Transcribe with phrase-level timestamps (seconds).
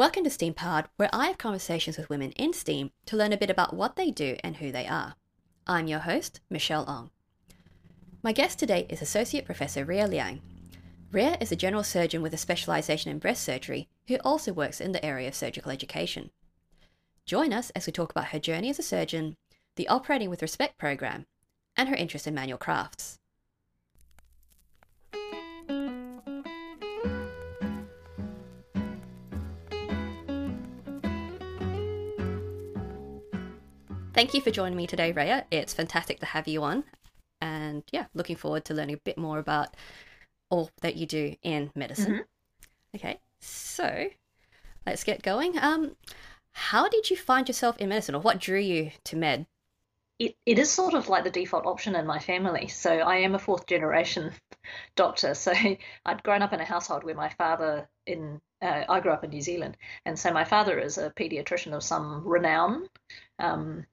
[0.00, 3.36] Welcome to STEAM Pod, where I have conversations with women in STEAM to learn a
[3.36, 5.14] bit about what they do and who they are.
[5.66, 7.10] I'm your host, Michelle Ong.
[8.22, 10.40] My guest today is Associate Professor Ria Liang.
[11.12, 14.92] Ria is a general surgeon with a specialization in breast surgery who also works in
[14.92, 16.30] the area of surgical education.
[17.26, 19.36] Join us as we talk about her journey as a surgeon,
[19.76, 21.26] the Operating with Respect program,
[21.76, 23.18] and her interest in manual crafts.
[34.20, 35.44] Thank you for joining me today, Raya.
[35.50, 36.84] It's fantastic to have you on.
[37.40, 39.74] And yeah, looking forward to learning a bit more about
[40.50, 42.12] all that you do in medicine.
[42.12, 42.96] Mm-hmm.
[42.96, 44.10] Okay, so
[44.84, 45.58] let's get going.
[45.58, 45.96] Um,
[46.52, 49.46] how did you find yourself in medicine, or what drew you to med?
[50.18, 52.68] It, it is sort of like the default option in my family.
[52.68, 54.32] So I am a fourth generation
[54.96, 55.32] doctor.
[55.32, 55.54] So
[56.04, 59.30] I'd grown up in a household where my father in uh, I grew up in
[59.30, 62.86] New Zealand, and so my father is a pediatrician of some renown.
[63.38, 63.86] Um,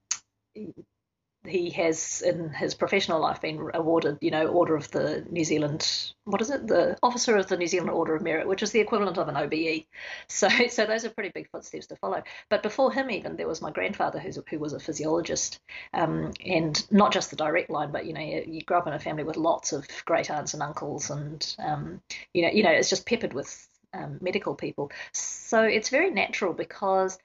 [1.47, 6.13] he has in his professional life been awarded, you know, Order of the New Zealand,
[6.25, 8.79] what is it, the Officer of the New Zealand Order of Merit, which is the
[8.79, 9.85] equivalent of an OBE.
[10.27, 12.21] So, so those are pretty big footsteps to follow.
[12.49, 15.59] But before him, even there was my grandfather, who's who was a physiologist,
[15.93, 18.93] um, and not just the direct line, but you know, you, you, grew up in
[18.93, 22.01] a family with lots of great aunts and uncles, and um,
[22.33, 24.91] you know, you know, it's just peppered with um, medical people.
[25.13, 27.17] So it's very natural because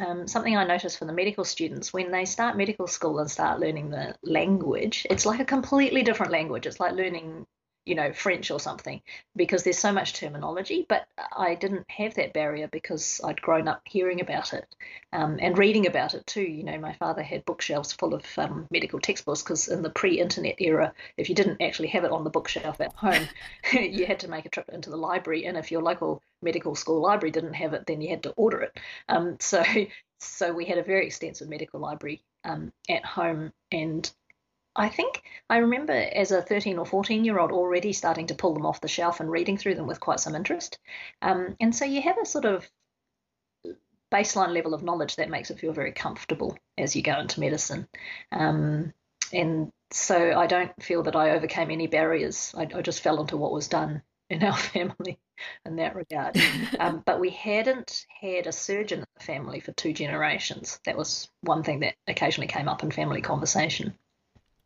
[0.00, 3.60] um, something I notice for the medical students when they start medical school and start
[3.60, 6.66] learning the language, it's like a completely different language.
[6.66, 7.46] It's like learning,
[7.86, 9.00] you know, French or something
[9.34, 10.86] because there's so much terminology.
[10.88, 14.66] But I didn't have that barrier because I'd grown up hearing about it
[15.12, 16.42] um, and reading about it too.
[16.42, 20.60] You know, my father had bookshelves full of um, medical textbooks because in the pre-internet
[20.60, 23.26] era, if you didn't actually have it on the bookshelf at home,
[23.72, 25.46] you had to make a trip into the library.
[25.46, 28.60] And if your local medical school library didn't have it, then you had to order
[28.62, 28.78] it.
[29.08, 29.64] Um, so,
[30.18, 34.10] so we had a very extensive medical library um, at home, and
[34.80, 38.54] I think I remember as a 13 or 14 year old already starting to pull
[38.54, 40.78] them off the shelf and reading through them with quite some interest.
[41.20, 42.66] Um, and so you have a sort of
[44.10, 47.88] baseline level of knowledge that makes it feel very comfortable as you go into medicine.
[48.32, 48.94] Um,
[49.34, 52.54] and so I don't feel that I overcame any barriers.
[52.56, 54.00] I, I just fell into what was done
[54.30, 55.18] in our family
[55.66, 56.38] in that regard.
[56.78, 60.80] Um, but we hadn't had a surgeon in the family for two generations.
[60.86, 63.94] That was one thing that occasionally came up in family conversation.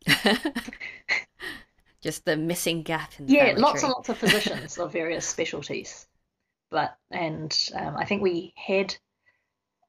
[2.00, 6.06] Just the missing gap in yeah, lots and lots of physicians of various specialties.
[6.70, 8.94] But and um, I think we had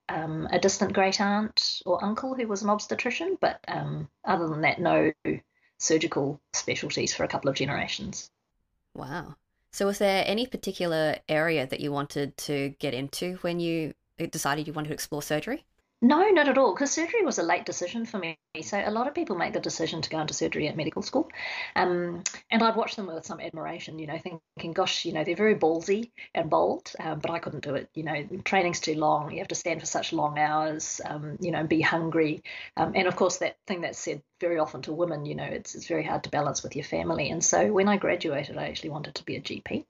[0.08, 4.62] um, a distant great aunt or uncle who was an obstetrician, but um, other than
[4.62, 5.12] that, no
[5.78, 8.30] surgical specialties for a couple of generations.
[8.94, 9.36] Wow.
[9.72, 13.94] So, was there any particular area that you wanted to get into when you
[14.32, 15.66] decided you wanted to explore surgery?
[16.06, 18.38] No, not at all, because surgery was a late decision for me.
[18.62, 21.32] So a lot of people make the decision to go into surgery at medical school,
[21.76, 22.22] um,
[22.52, 23.98] and I'd watch them with some admiration.
[23.98, 27.64] You know, thinking, "Gosh, you know, they're very ballsy and bold," um, but I couldn't
[27.64, 27.90] do it.
[27.96, 29.32] You know, training's too long.
[29.32, 31.02] You have to stand for such long hours.
[31.04, 32.44] Um, you know, be hungry,
[32.78, 35.26] um, and of course that thing that's said very often to women.
[35.26, 37.32] You know, it's it's very hard to balance with your family.
[37.32, 39.88] And so when I graduated, I actually wanted to be a GP,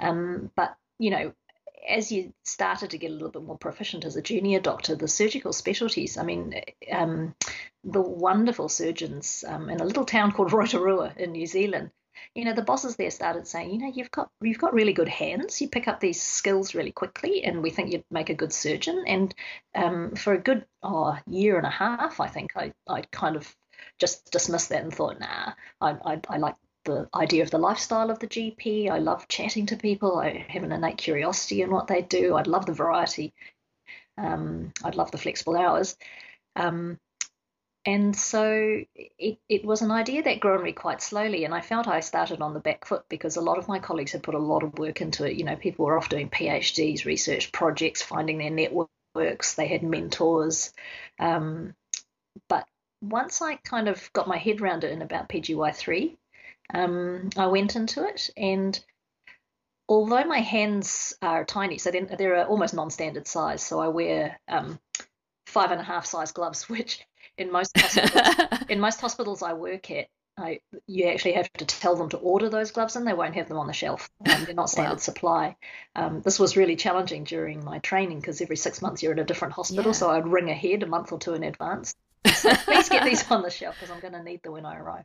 [0.00, 1.32] um, but you know,
[1.88, 5.08] as you started to get a little bit more proficient as a junior doctor, the
[5.08, 6.60] surgical specialties, I mean,
[6.90, 7.34] um,
[7.84, 11.90] the wonderful surgeons um, in a little town called Rotorua in New Zealand,
[12.34, 15.08] you know, the bosses there started saying, you know, you've got you've got really good
[15.08, 15.60] hands.
[15.60, 19.04] You pick up these skills really quickly, and we think you'd make a good surgeon.
[19.06, 19.34] And
[19.74, 23.54] um, for a good oh, year and a half, I think I I kind of
[23.98, 28.10] just dismissed that and thought, nah, I I, I like the idea of the lifestyle
[28.10, 28.90] of the GP.
[28.90, 30.18] I love chatting to people.
[30.18, 32.36] I have an innate curiosity in what they do.
[32.36, 33.32] I'd love the variety.
[34.18, 35.96] Um, I'd love the flexible hours.
[36.56, 36.98] Um,
[37.84, 41.44] and so it, it was an idea that grew on me quite slowly.
[41.44, 44.12] And I felt I started on the back foot because a lot of my colleagues
[44.12, 45.36] had put a lot of work into it.
[45.36, 50.72] You know, people were off doing PhDs, research projects, finding their networks, they had mentors.
[51.18, 51.74] Um,
[52.48, 52.66] but
[53.00, 56.16] once I kind of got my head around it in about PGY3,
[56.72, 58.78] um, I went into it, and
[59.88, 64.80] although my hands are tiny, so they're, they're almost non-standard size, so I wear um,
[65.46, 67.04] five and a half size gloves, which
[67.36, 70.06] in most hospitals, in most hospitals I work at,
[70.38, 73.48] I, you actually have to tell them to order those gloves and they won't have
[73.48, 74.10] them on the shelf.
[74.32, 74.98] Um, they're not standard wow.
[74.98, 75.56] supply.
[75.94, 79.24] Um, this was really challenging during my training because every six months you're in a
[79.24, 79.90] different hospital.
[79.90, 79.92] Yeah.
[79.92, 81.94] So I'd ring ahead a month or two in advance.
[82.32, 84.78] So please get these on the shelf because I'm going to need them when I
[84.78, 85.04] arrive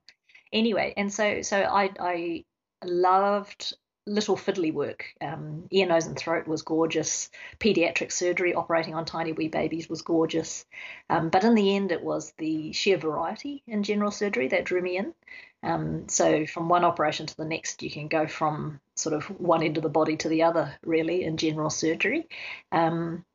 [0.52, 2.46] anyway, and so so I I
[2.84, 3.74] loved
[4.08, 5.14] little fiddly work.
[5.22, 7.30] Um, ear, nose, and throat was gorgeous.
[7.60, 10.66] Pediatric surgery, operating on tiny wee babies, was gorgeous.
[11.10, 14.82] Um, but in the end, it was the sheer variety in general surgery that drew
[14.82, 15.14] me in.
[15.62, 19.64] Um, so from one operation to the next, you can go from sort of one
[19.64, 22.30] end of the body to the other, really, in general surgery.
[22.72, 23.26] Um,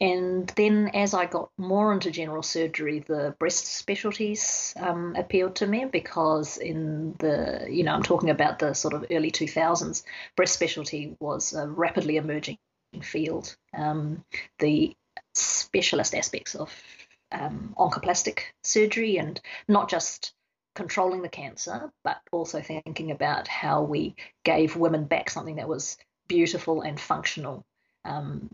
[0.00, 5.66] and then as I got more into general surgery, the breast specialties um, appealed to
[5.66, 10.02] me because in the, you know, I'm talking about the sort of early 2000s,
[10.36, 12.56] breast specialty was a rapidly emerging
[13.02, 13.54] field.
[13.76, 14.24] Um,
[14.58, 14.96] the
[15.34, 16.74] specialist aspects of
[17.30, 19.38] um, oncoplastic surgery and
[19.68, 20.32] not just
[20.74, 24.14] controlling the cancer, but also thinking about how we
[24.44, 27.66] gave women back something that was beautiful and functional
[28.06, 28.48] um,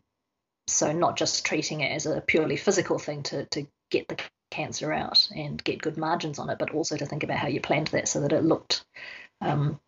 [0.67, 4.19] so not just treating it as a purely physical thing to, to get the
[4.51, 7.61] cancer out and get good margins on it, but also to think about how you
[7.61, 8.85] planned that so that it looked,
[9.41, 9.79] um,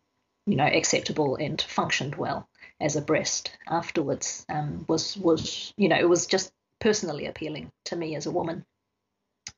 [0.45, 2.47] you know, acceptable and functioned well
[2.79, 7.95] as a breast afterwards um, was was you know it was just personally appealing to
[7.95, 8.65] me as a woman.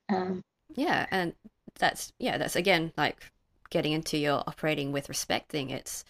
[0.10, 0.42] Um,
[0.74, 1.34] yeah, and
[1.78, 3.32] that's yeah that's again like
[3.70, 5.70] getting into your operating with respect thing.
[5.70, 6.04] It's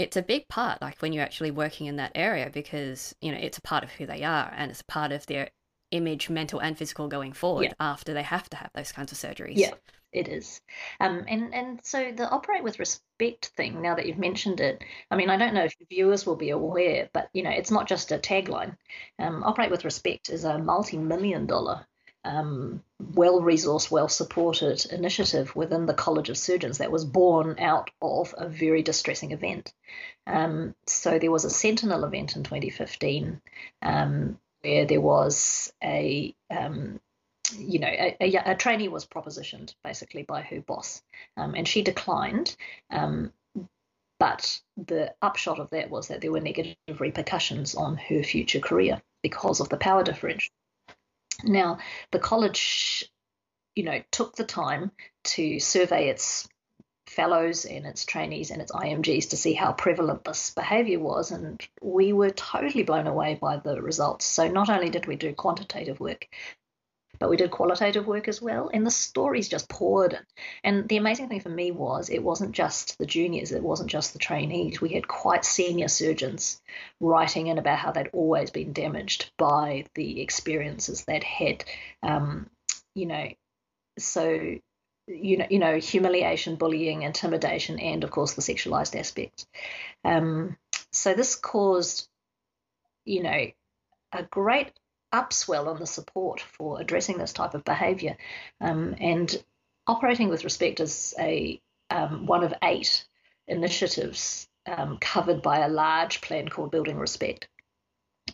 [0.00, 3.38] it's a big part like when you're actually working in that area because you know
[3.38, 5.50] it's a part of who they are and it's a part of their
[5.90, 7.72] image mental and physical going forward yeah.
[7.80, 9.56] after they have to have those kinds of surgeries.
[9.56, 9.74] Yeah
[10.12, 10.60] it is.
[10.98, 15.16] Um, and and so the operate with respect thing now that you've mentioned it i
[15.16, 18.12] mean i don't know if viewers will be aware but you know it's not just
[18.12, 18.76] a tagline.
[19.18, 21.86] Um, operate with respect is a multi-million dollar
[22.24, 27.90] um, well resourced, well supported initiative within the College of Surgeons that was born out
[28.02, 29.72] of a very distressing event.
[30.26, 33.40] Um, so there was a Sentinel event in 2015
[33.82, 37.00] um, where there was a um,
[37.58, 41.02] you know, a, a, a, trainee was propositioned basically by her boss,
[41.36, 42.56] um, and she declined.
[42.90, 43.32] Um,
[44.20, 49.00] but the upshot of that was that there were negative repercussions on her future career
[49.22, 50.52] because of the power differential.
[51.44, 51.78] Now,
[52.10, 53.10] the college,
[53.74, 54.92] you know, took the time
[55.24, 56.48] to survey its
[57.06, 61.60] fellows and its trainees and its IMGs to see how prevalent this behavior was, and
[61.82, 64.24] we were totally blown away by the results.
[64.24, 66.28] So, not only did we do quantitative work,
[67.20, 68.70] but we did qualitative work as well.
[68.72, 70.20] And the stories just poured in.
[70.64, 74.14] And the amazing thing for me was it wasn't just the juniors, it wasn't just
[74.14, 74.80] the trainees.
[74.80, 76.60] We had quite senior surgeons
[76.98, 81.64] writing in about how they'd always been damaged by the experiences they'd had.
[82.02, 82.48] Um,
[82.94, 83.28] you know,
[83.98, 84.58] so
[85.06, 89.46] you know, you know, humiliation, bullying, intimidation, and of course the sexualized aspect.
[90.04, 90.56] Um,
[90.92, 92.08] so this caused,
[93.04, 93.46] you know,
[94.12, 94.72] a great
[95.12, 98.16] upswell on the support for addressing this type of behaviour.
[98.60, 99.42] Um, and
[99.86, 101.60] operating with respect is a
[101.90, 103.04] um, one of eight
[103.48, 107.48] initiatives um, covered by a large plan called Building Respect.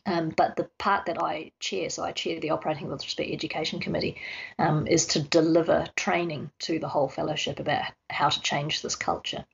[0.05, 3.81] Um, but the part that I chair, so I chair the Operating with Respect Education
[3.81, 4.17] Committee,
[4.59, 9.45] um, is to deliver training to the whole fellowship about how to change this culture.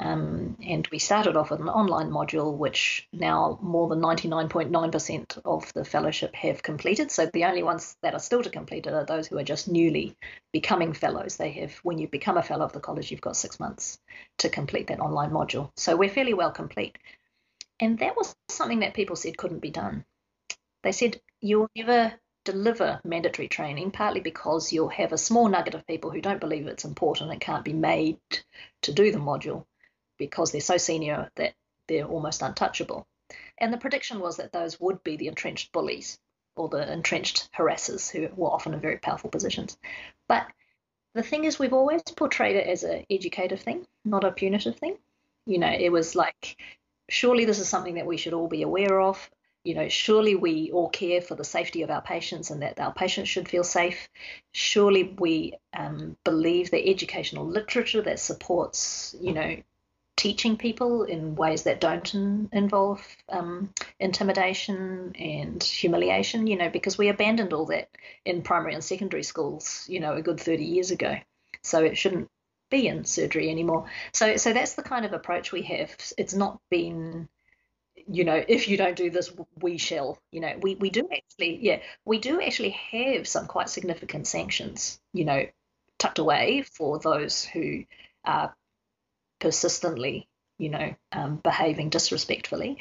[0.00, 5.72] Um, and we started off with an online module, which now more than 99.9% of
[5.72, 7.10] the fellowship have completed.
[7.10, 9.66] So the only ones that are still to complete it are those who are just
[9.66, 10.16] newly
[10.52, 11.36] becoming fellows.
[11.36, 13.98] They have, when you become a fellow of the college, you've got six months
[14.38, 15.72] to complete that online module.
[15.74, 16.96] So we're fairly well complete.
[17.80, 20.04] And that was something that people said couldn't be done.
[20.84, 22.12] They said, you'll never
[22.44, 26.68] deliver mandatory training, partly because you'll have a small nugget of people who don't believe
[26.68, 28.20] it's important and can't be made
[28.82, 29.64] to do the module
[30.18, 31.54] because they're so senior that
[31.86, 33.06] they're almost untouchable.
[33.58, 36.18] And the prediction was that those would be the entrenched bullies
[36.56, 39.78] or the entrenched harassers who were often in very powerful positions.
[40.26, 40.46] But
[41.14, 44.98] the thing is, we've always portrayed it as an educative thing, not a punitive thing.
[45.46, 46.56] You know, it was like,
[47.08, 49.30] surely this is something that we should all be aware of.
[49.64, 52.92] You know, surely we all care for the safety of our patients and that our
[52.92, 54.08] patients should feel safe.
[54.52, 59.56] Surely we um, believe the educational literature that supports, you know,
[60.18, 66.98] teaching people in ways that don't in, involve um, intimidation and humiliation, you know, because
[66.98, 67.88] we abandoned all that
[68.24, 71.16] in primary and secondary schools, you know, a good 30 years ago.
[71.62, 72.28] So it shouldn't
[72.68, 73.86] be in surgery anymore.
[74.12, 75.96] So, so that's the kind of approach we have.
[76.18, 77.28] It's not been,
[78.08, 79.32] you know, if you don't do this,
[79.62, 80.18] we shall.
[80.32, 85.00] You know, we, we do actually, yeah, we do actually have some quite significant sanctions,
[85.12, 85.46] you know,
[85.96, 87.84] tucked away for those who
[88.24, 88.52] are
[89.40, 90.28] persistently,
[90.58, 92.78] you know, um, behaving disrespectfully.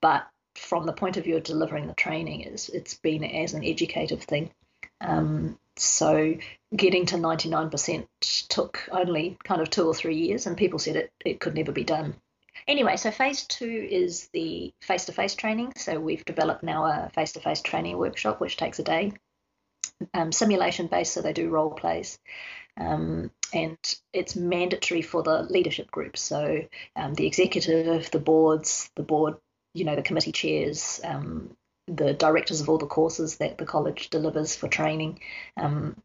[0.00, 3.64] But from the point of view of delivering the training, is it's been as an
[3.64, 4.50] educative thing.
[5.00, 6.34] Um, so
[6.74, 8.06] getting to 99%
[8.48, 11.72] took only kind of two or three years, and people said it, it could never
[11.72, 12.14] be done.
[12.66, 15.72] Anyway, so phase two is the face to face training.
[15.76, 19.12] So we've developed now a face to face training workshop, which takes a day,
[20.14, 22.18] um, simulation based, so they do role plays.
[22.78, 23.78] Um, and
[24.12, 26.20] it's mandatory for the leadership groups.
[26.20, 26.60] So
[26.94, 29.36] um, the executive, the boards, the board,
[29.72, 34.10] you know, the committee chairs, um, the directors of all the courses that the college
[34.10, 35.20] delivers for training.
[35.56, 35.96] Um,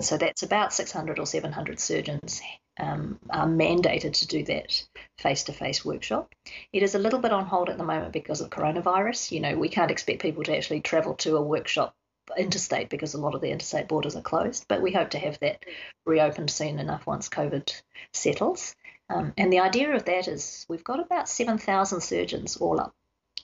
[0.00, 2.42] so that's about 600 or 700 surgeons
[2.80, 4.84] um, are mandated to do that
[5.18, 6.34] face to face workshop.
[6.72, 9.30] It is a little bit on hold at the moment because of coronavirus.
[9.30, 11.94] You know, we can't expect people to actually travel to a workshop
[12.36, 15.38] interstate because a lot of the interstate borders are closed, but we hope to have
[15.40, 15.64] that
[16.04, 17.80] reopened soon enough once COVID
[18.12, 18.74] settles.
[19.08, 22.94] Um, and the idea of that is we've got about 7,000 surgeons all up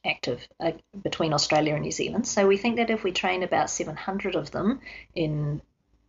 [0.05, 0.73] active uh,
[1.03, 2.27] between Australia and New Zealand.
[2.27, 4.81] So we think that if we train about 700 of them
[5.15, 5.63] in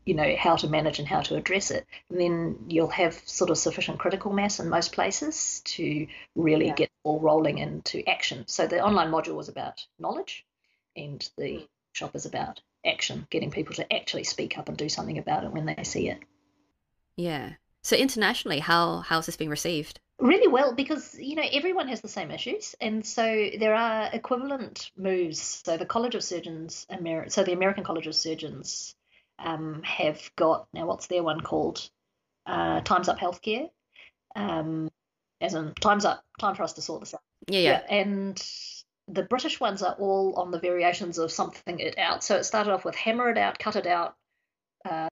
[0.06, 3.58] you know how to manage and how to address it, then you'll have sort of
[3.58, 6.74] sufficient critical mass in most places to really yeah.
[6.74, 8.44] get all rolling into action.
[8.48, 10.46] So the online module was about knowledge,
[10.96, 11.64] and the hmm.
[11.94, 15.52] Shop is about action, getting people to actually speak up and do something about it
[15.52, 16.20] when they see it.
[17.16, 17.54] Yeah.
[17.84, 20.00] So internationally, how how's this being received?
[20.20, 24.92] Really well, because you know everyone has the same issues, and so there are equivalent
[24.98, 25.62] moves.
[25.66, 28.96] So the College of Surgeons, Ameri- so the American College of Surgeons
[29.38, 31.90] um, have got now what's their one called
[32.46, 33.70] uh, Times Up Healthcare,
[34.36, 34.90] um,
[35.42, 37.22] as in Times Up, time for us to sort this out.
[37.48, 37.96] Yeah, yeah, yeah.
[37.96, 38.42] And
[39.08, 42.24] the British ones are all on the variations of something it out.
[42.24, 44.16] So it started off with hammer it out, cut it out.
[44.86, 45.10] Uh,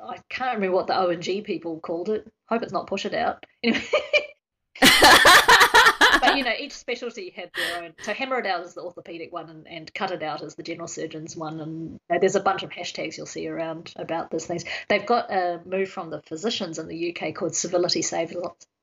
[0.00, 2.30] I can't remember what the O and G people called it.
[2.48, 3.44] Hope it's not push it out.
[4.78, 6.20] Anyway.
[6.20, 7.94] but you know, each specialty had their own.
[8.02, 10.62] So hammer it out is the orthopedic one, and, and cut it out is the
[10.62, 11.60] general surgeon's one.
[11.60, 14.64] And you know, there's a bunch of hashtags you'll see around about these things.
[14.88, 18.34] They've got a move from the physicians in the UK called civility saves.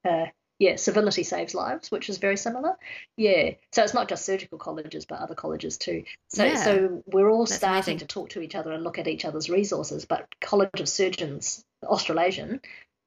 [0.04, 0.26] Uh,
[0.60, 2.78] yeah, civility saves lives, which is very similar.
[3.18, 6.04] Yeah, so it's not just surgical colleges, but other colleges too.
[6.30, 6.64] So, yeah.
[6.64, 7.98] so we're all That's starting amazing.
[8.00, 10.06] to talk to each other and look at each other's resources.
[10.06, 12.62] But College of Surgeons, Australasian,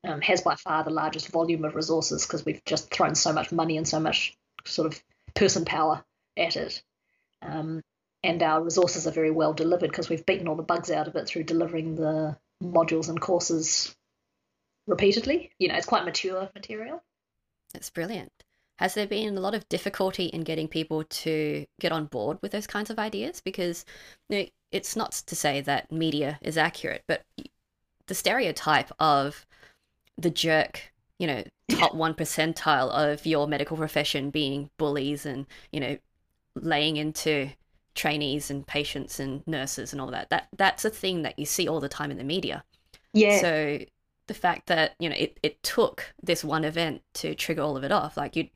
[0.05, 3.53] um, has by far the largest volume of resources because we've just thrown so much
[3.53, 5.03] money and so much sort of
[5.35, 6.05] person power
[6.37, 6.83] at it.
[7.43, 7.83] Um,
[8.23, 11.17] and our resources are very well delivered because we've beaten all the bugs out of
[11.17, 13.95] it through delivering the modules and courses
[14.87, 15.53] repeatedly.
[15.59, 17.03] You know, it's quite mature material.
[17.77, 18.33] That's brilliant.
[18.79, 22.53] Has there been a lot of difficulty in getting people to get on board with
[22.53, 23.43] those kinds of ideas?
[23.43, 23.85] Because
[24.31, 27.23] you know, it's not to say that media is accurate, but
[28.07, 29.45] the stereotype of
[30.17, 35.81] the jerk, you know, top one percentile of your medical profession being bullies and, you
[35.81, 35.99] know,
[36.55, 37.51] laying into
[37.95, 40.31] trainees and patients and nurses and all that.
[40.31, 42.65] That that's a thing that you see all the time in the media.
[43.13, 43.39] Yeah.
[43.39, 43.79] So
[44.27, 47.85] the fact that, you know, it, it took this one event to trigger all of
[47.85, 48.51] it off, like you'd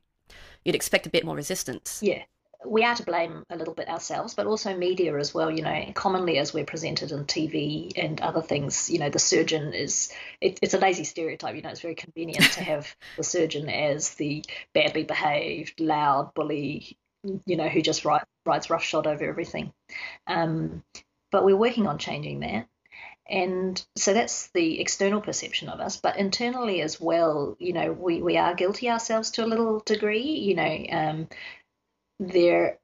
[0.63, 1.99] you'd expect a bit more resistance.
[2.03, 2.23] Yeah
[2.65, 5.49] we are to blame a little bit ourselves, but also media as well.
[5.49, 9.73] You know, commonly as we're presented on TV and other things, you know, the surgeon
[9.73, 11.55] is it, it's a lazy stereotype.
[11.55, 16.97] You know, it's very convenient to have the surgeon as the badly behaved, loud bully,
[17.45, 19.73] you know, who just ride, rides roughshod over everything.
[20.27, 20.83] Um,
[21.31, 22.67] but we're working on changing that.
[23.31, 28.21] And so that's the external perception of us, but internally as well, you know, we,
[28.21, 30.31] we are guilty ourselves to a little degree.
[30.31, 31.29] You know, um,
[32.19, 32.79] there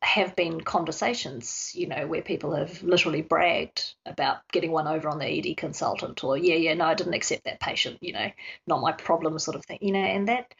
[0.00, 5.18] have been conversations, you know, where people have literally bragged about getting one over on
[5.18, 8.30] the ED consultant or, yeah, yeah, no, I didn't accept that patient, you know,
[8.68, 10.54] not my problem sort of thing, you know, and that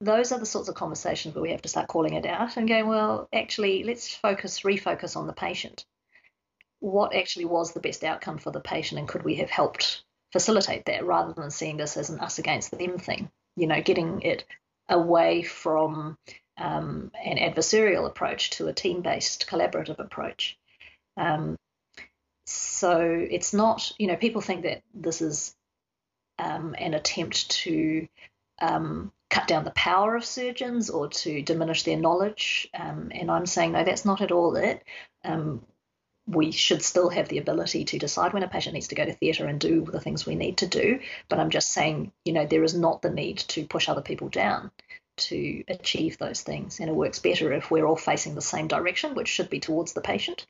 [0.00, 2.66] those are the sorts of conversations where we have to start calling it out and
[2.66, 5.84] going, well, actually, let's focus, refocus on the patient.
[6.80, 10.86] What actually was the best outcome for the patient, and could we have helped facilitate
[10.86, 13.30] that rather than seeing this as an us against them thing?
[13.56, 14.44] You know, getting it
[14.88, 16.18] away from
[16.56, 20.58] um, an adversarial approach to a team based collaborative approach.
[21.16, 21.56] Um,
[22.46, 25.54] so it's not, you know, people think that this is
[26.38, 28.08] um, an attempt to
[28.60, 32.68] um, cut down the power of surgeons or to diminish their knowledge.
[32.78, 34.82] Um, and I'm saying, no, that's not at all it.
[36.30, 39.12] We should still have the ability to decide when a patient needs to go to
[39.12, 41.00] theatre and do the things we need to do.
[41.28, 44.28] But I'm just saying, you know, there is not the need to push other people
[44.28, 44.70] down
[45.16, 46.80] to achieve those things.
[46.80, 49.92] And it works better if we're all facing the same direction, which should be towards
[49.92, 50.46] the patient,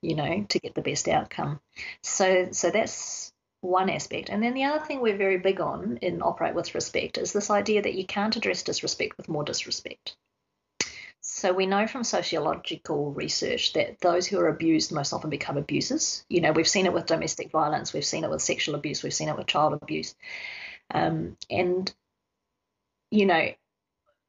[0.00, 1.60] you know, to get the best outcome.
[2.02, 4.28] So so that's one aspect.
[4.28, 7.50] And then the other thing we're very big on in Operate with Respect is this
[7.50, 10.16] idea that you can't address disrespect with more disrespect.
[11.24, 16.24] So we know from sociological research that those who are abused most often become abusers.
[16.28, 19.14] You know, we've seen it with domestic violence, we've seen it with sexual abuse, we've
[19.14, 20.16] seen it with child abuse.
[20.92, 21.92] Um, and,
[23.12, 23.52] you know,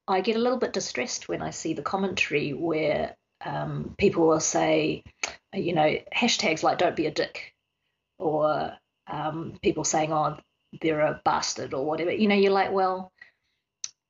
[0.07, 4.39] I get a little bit distressed when I see the commentary where um, people will
[4.39, 5.03] say,
[5.53, 7.53] you know, hashtags like "Don't be a dick,"
[8.19, 8.73] or
[9.07, 10.38] um, people saying, "Oh,
[10.81, 12.12] they're a bastard," or whatever.
[12.12, 13.12] You know, you're like, well,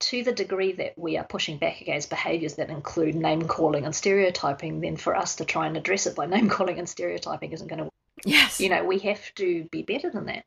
[0.04, 3.96] to the degree that we are pushing back against behaviours that include name calling and
[3.96, 7.68] stereotyping, then for us to try and address it by name calling and stereotyping isn't
[7.68, 7.94] going to work.
[8.26, 8.60] Yes.
[8.60, 10.44] You know, we have to be better than that.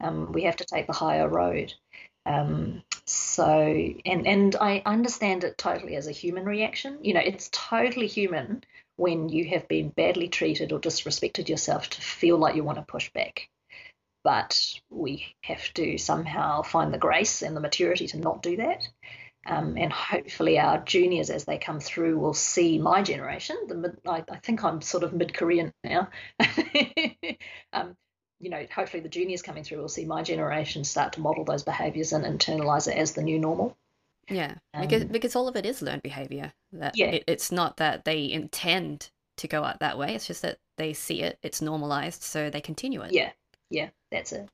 [0.00, 1.72] Um, we have to take the higher road.
[2.26, 6.98] Um, so, and and I understand it totally as a human reaction.
[7.02, 8.64] You know, it's totally human
[8.96, 12.84] when you have been badly treated or disrespected yourself to feel like you want to
[12.84, 13.48] push back.
[14.24, 14.58] But
[14.90, 18.88] we have to somehow find the grace and the maturity to not do that.
[19.46, 23.56] Um, and hopefully our juniors as they come through will see my generation.
[23.68, 26.08] The, I, I think I'm sort of mid-career now.
[27.74, 27.94] um,
[28.40, 31.62] you know, hopefully the juniors coming through will see my generation start to model those
[31.62, 33.76] behaviours and internalise it as the new normal.
[34.28, 36.52] Yeah, because um, because all of it is learned behaviour.
[36.72, 37.06] That yeah.
[37.08, 40.14] It, it's not that they intend to go out that way.
[40.14, 43.12] It's just that they see it, it's normalised, so they continue it.
[43.12, 43.30] Yeah,
[43.70, 44.48] yeah, that's it.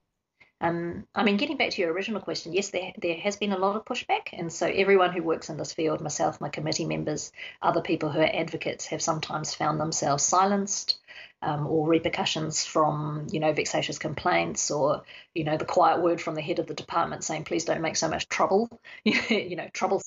[0.63, 3.59] Um, I mean, getting back to your original question, yes, there there has been a
[3.59, 7.33] lot of pushback, and so everyone who works in this field, myself, my committee members,
[7.63, 10.99] other people who are advocates, have sometimes found themselves silenced
[11.43, 15.03] um, or repercussions from you know vexatious complaints or
[15.35, 17.97] you know the quiet word from the head of the department saying please don't make
[17.97, 18.69] so much trouble
[19.05, 20.03] you know trouble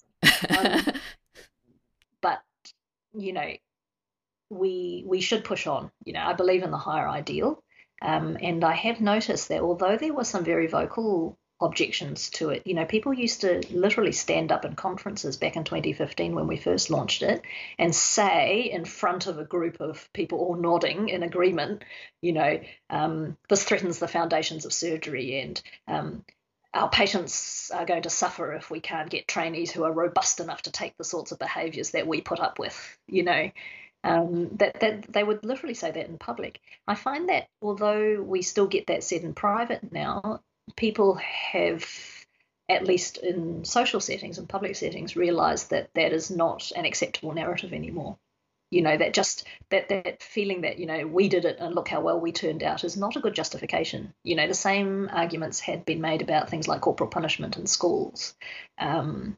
[0.56, 0.86] um,
[2.22, 2.42] but
[3.18, 3.54] you know
[4.50, 7.64] we we should push on you know i believe in the higher ideal
[8.04, 12.64] um, and i have noticed that although there were some very vocal objections to it.
[12.66, 16.58] You know, people used to literally stand up in conferences back in 2015 when we
[16.58, 17.42] first launched it
[17.80, 21.84] and say in front of a group of people all nodding in agreement,
[22.22, 26.26] you know, um, this threatens the foundations of surgery and um,
[26.74, 30.64] our patients are going to suffer if we can't get trainees who are robust enough
[30.64, 33.52] to take the sorts of behaviours that we put up with, you know.
[34.06, 36.60] Um, that, that they would literally say that in public.
[36.88, 40.42] I find that although we still get that said in private now,
[40.76, 41.86] people have
[42.70, 47.34] at least in social settings and public settings realized that that is not an acceptable
[47.34, 48.18] narrative anymore
[48.72, 51.88] you know that just that that feeling that you know we did it and look
[51.88, 55.60] how well we turned out is not a good justification you know the same arguments
[55.60, 58.34] had been made about things like corporal punishment in schools
[58.80, 59.38] um,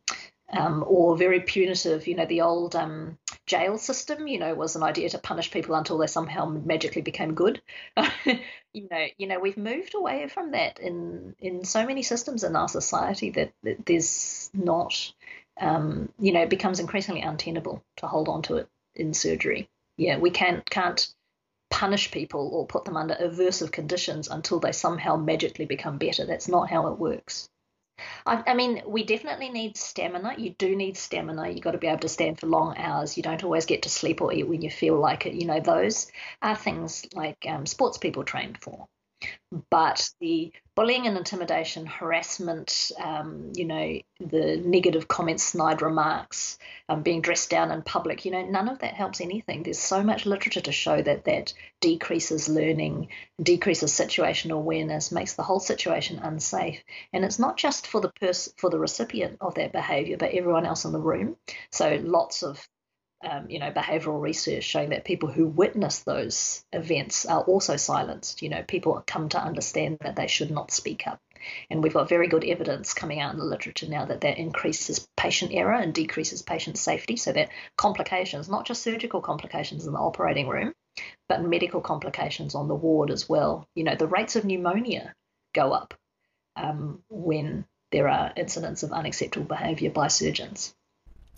[0.52, 2.08] um, or very punitive.
[2.08, 5.76] You know, the old um, jail system, you know, was an idea to punish people
[5.76, 7.62] until they somehow magically became good.
[8.74, 12.56] you know, you know, we've moved away from that in in so many systems in
[12.56, 15.14] our society that, that there's not,
[15.60, 19.70] um, you know, it becomes increasingly untenable to hold on to it in surgery.
[19.98, 21.08] Yeah, we can't can't
[21.70, 26.26] punish people or put them under aversive conditions until they somehow magically become better.
[26.26, 27.50] That's not how it works.
[28.26, 30.36] I, I, mean, we definitely need stamina.
[30.38, 31.50] You do need stamina.
[31.50, 33.18] You've got to be able to stand for long hours.
[33.18, 35.34] You don't always get to sleep or eat when you feel like it.
[35.34, 38.88] You know, those are things like um, sports people train for
[39.70, 46.58] but the bullying and intimidation, harassment, um, you know, the negative comments, snide remarks,
[46.90, 49.64] um, being dressed down in public, you know, none of that helps anything.
[49.64, 53.10] There's so much literature to show that that decreases learning,
[53.42, 56.84] decreases situational awareness, makes the whole situation unsafe.
[57.14, 60.66] And it's not just for the person, for the recipient of that behavior, but everyone
[60.66, 61.38] else in the room.
[61.72, 62.68] So lots of
[63.24, 68.42] um, you know, behavioral research showing that people who witness those events are also silenced.
[68.42, 71.20] You know, people come to understand that they should not speak up.
[71.70, 75.08] And we've got very good evidence coming out in the literature now that that increases
[75.16, 77.18] patient error and decreases patient safety.
[77.18, 80.74] So that complications, not just surgical complications in the operating room,
[81.30, 83.68] but medical complications on the ward as well.
[83.76, 85.14] You know, the rates of pneumonia
[85.54, 85.94] go up
[86.56, 90.74] um, when there are incidents of unacceptable behaviour by surgeons.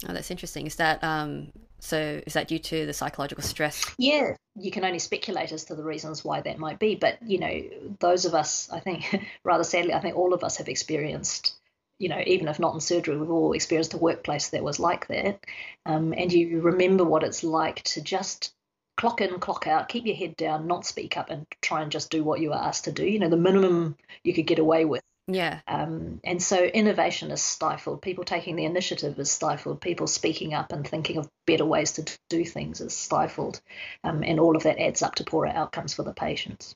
[0.07, 0.67] Oh, that's interesting.
[0.67, 3.83] Is that um, so is that due to the psychological stress?
[3.97, 6.95] Yeah, you can only speculate as to the reasons why that might be.
[6.95, 7.61] But, you know,
[7.99, 9.05] those of us, I think,
[9.43, 11.55] rather sadly, I think all of us have experienced,
[11.99, 15.07] you know, even if not in surgery, we've all experienced a workplace that was like
[15.07, 15.39] that.
[15.85, 18.53] Um, and you remember what it's like to just
[18.97, 22.09] clock in, clock out, keep your head down, not speak up, and try and just
[22.09, 23.05] do what you are asked to do.
[23.05, 25.59] You know, the minimum you could get away with yeah.
[25.67, 28.01] Um, and so innovation is stifled.
[28.01, 29.81] People taking the initiative is stifled.
[29.81, 33.59] People speaking up and thinking of better ways to do things is stifled.
[34.05, 36.73] Um, and all of that adds up to poorer outcomes for the patients.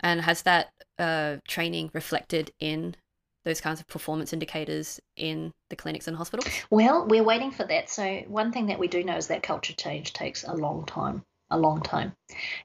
[0.00, 2.96] And has that uh, training reflected in
[3.44, 6.48] those kinds of performance indicators in the clinics and hospitals?
[6.70, 7.90] Well, we're waiting for that.
[7.90, 11.22] So, one thing that we do know is that culture change takes a long time
[11.50, 12.14] a long time.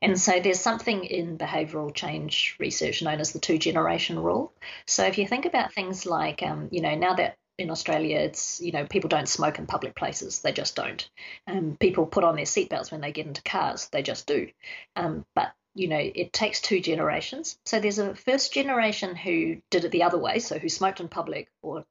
[0.01, 4.53] And so there's something in behavioral change research known as the two generation rule.
[4.87, 8.59] So if you think about things like, um, you know, now that in Australia, it's
[8.61, 11.09] you know people don't smoke in public places; they just don't.
[11.47, 14.49] Um, people put on their seatbelts when they get into cars; they just do.
[14.95, 17.57] Um, but you know, it takes two generations.
[17.65, 21.07] So there's a first generation who did it the other way, so who smoked in
[21.07, 21.85] public or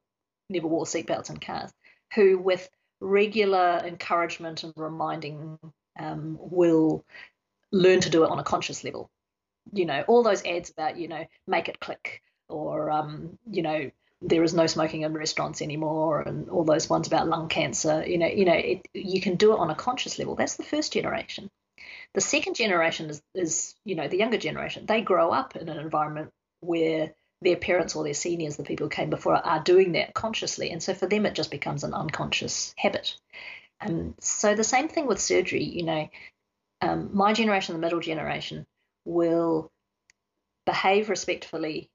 [0.49, 1.71] never wore seatbelts in cars,
[2.13, 2.69] who with
[3.01, 5.59] regular encouragement and reminding
[5.99, 7.05] um, will
[7.71, 9.09] learn to do it on a conscious level.
[9.71, 13.91] You know, all those ads about you know make it click or um, you know
[14.21, 18.17] there is no smoking in restaurants anymore and all those ones about lung cancer you
[18.17, 20.35] know you know it, you can do it on a conscious level.
[20.35, 21.49] That's the first generation.
[22.13, 24.85] The second generation is, is you know the younger generation.
[24.85, 26.31] They grow up in an environment
[26.61, 30.71] where their parents or their seniors the people who came before are doing that consciously.
[30.71, 33.15] And so for them it just becomes an unconscious habit
[33.85, 36.09] um, so the same thing with surgery you know
[36.81, 38.65] um, my generation the middle generation
[39.05, 39.71] will
[40.65, 41.89] behave respectfully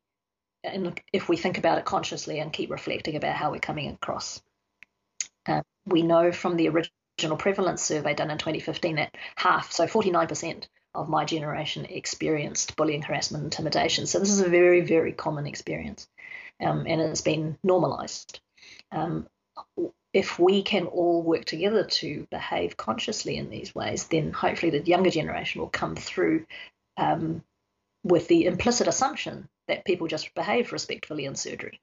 [0.65, 4.43] and if we think about it consciously and keep reflecting about how we're coming across.
[5.47, 10.67] Uh, we know from the original prevalence survey done in 2015 that half, so 49%
[10.95, 14.07] of my generation experienced bullying, harassment, intimidation.
[14.07, 16.09] So this is a very, very common experience,
[16.61, 18.41] um, and it's been normalized.
[18.93, 19.27] Um,
[20.13, 24.85] if we can all work together to behave consciously in these ways, then hopefully the
[24.85, 26.47] younger generation will come through
[26.97, 27.43] um,
[28.03, 31.81] with the implicit assumption that people just behave respectfully in surgery.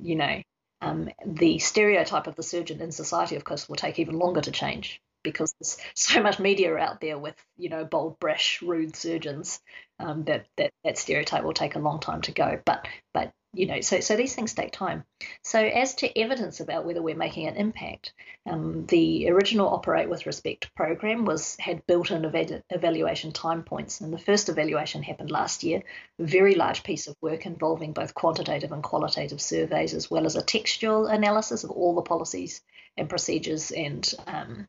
[0.00, 0.42] You know,
[0.80, 4.50] um, the stereotype of the surgeon in society, of course, will take even longer to
[4.50, 9.60] change because there's so much media out there with you know bold, brash, rude surgeons
[9.98, 12.60] um, that, that that stereotype will take a long time to go.
[12.64, 15.04] But but you know, so so these things take time.
[15.42, 18.14] So as to evidence about whether we're making an impact,
[18.46, 24.12] um, the original Operate with Respect program was had built-in ev- evaluation time points, and
[24.12, 25.82] the first evaluation happened last year.
[26.18, 30.36] A very large piece of work involving both quantitative and qualitative surveys, as well as
[30.36, 32.62] a textual analysis of all the policies
[32.96, 34.66] and procedures and um,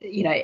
[0.00, 0.42] you know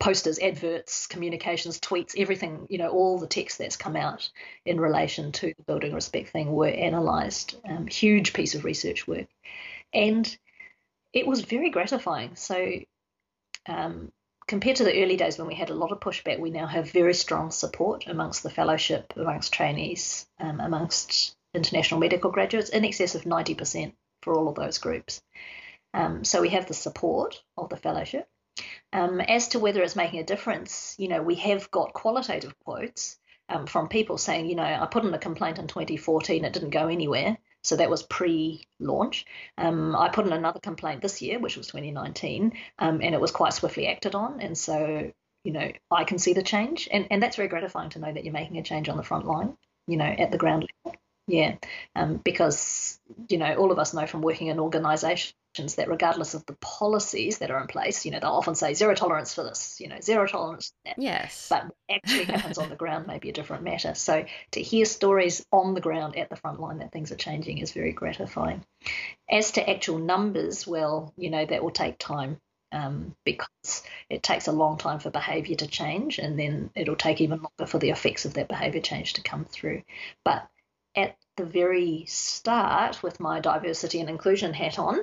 [0.00, 4.28] posters, adverts, communications, tweets, everything, you know, all the text that's come out
[4.64, 7.56] in relation to the building respect thing were analysed.
[7.64, 9.26] Um, huge piece of research work.
[9.92, 10.36] And
[11.12, 12.34] it was very gratifying.
[12.34, 12.70] So,
[13.66, 14.12] um,
[14.46, 16.90] compared to the early days when we had a lot of pushback, we now have
[16.90, 23.14] very strong support amongst the fellowship, amongst trainees, um, amongst international medical graduates, in excess
[23.14, 25.22] of 90% for all of those groups.
[25.94, 28.28] Um, so we have the support of the fellowship.
[28.92, 33.18] Um, as to whether it's making a difference, you know, we have got qualitative quotes
[33.48, 36.70] um, from people saying, you know, I put in a complaint in 2014, it didn't
[36.70, 37.38] go anywhere.
[37.62, 39.26] So that was pre-launch.
[39.56, 43.30] Um, I put in another complaint this year, which was 2019, um, and it was
[43.30, 44.40] quite swiftly acted on.
[44.40, 45.10] And so,
[45.44, 48.24] you know, I can see the change, and and that's very gratifying to know that
[48.24, 50.98] you're making a change on the front line, you know, at the ground level.
[51.26, 51.56] Yeah,
[51.94, 55.34] um, because you know all of us know from working in organisations
[55.66, 58.94] that regardless of the policies that are in place, you know, they'll often say zero
[58.94, 61.02] tolerance for this, you know, zero tolerance for that.
[61.02, 61.48] Yes.
[61.48, 63.94] But actually happens on the ground may be a different matter.
[63.94, 67.58] So to hear stories on the ground at the front line that things are changing
[67.58, 68.64] is very gratifying.
[69.30, 72.38] As to actual numbers, well, you know, that will take time.
[72.70, 77.22] Um, because it takes a long time for behaviour to change, and then it'll take
[77.22, 79.84] even longer for the effects of that behaviour change to come through.
[80.22, 80.46] But
[80.98, 84.98] at the very start, with my diversity and inclusion hat on,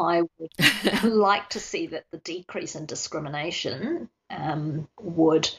[0.00, 5.50] I would like to see that the decrease in discrimination um, would,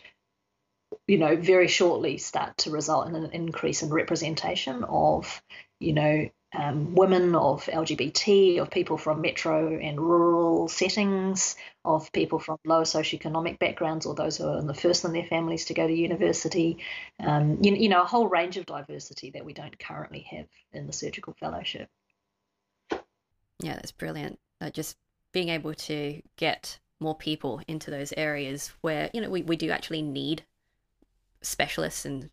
[1.08, 5.42] you know, very shortly start to result in an increase in representation of,
[5.80, 12.40] you know, um, women, of LGBT, of people from metro and rural settings, of people
[12.40, 15.88] from lower socioeconomic backgrounds or those who are the first in their families to go
[15.88, 16.80] to university.
[17.20, 20.88] Um, you, you know, a whole range of diversity that we don't currently have in
[20.88, 21.90] the surgical fellowship.
[23.62, 24.39] Yeah, that's brilliant.
[24.60, 24.97] Uh, just
[25.32, 29.71] being able to get more people into those areas where, you know, we, we do
[29.71, 30.43] actually need
[31.41, 32.30] specialists and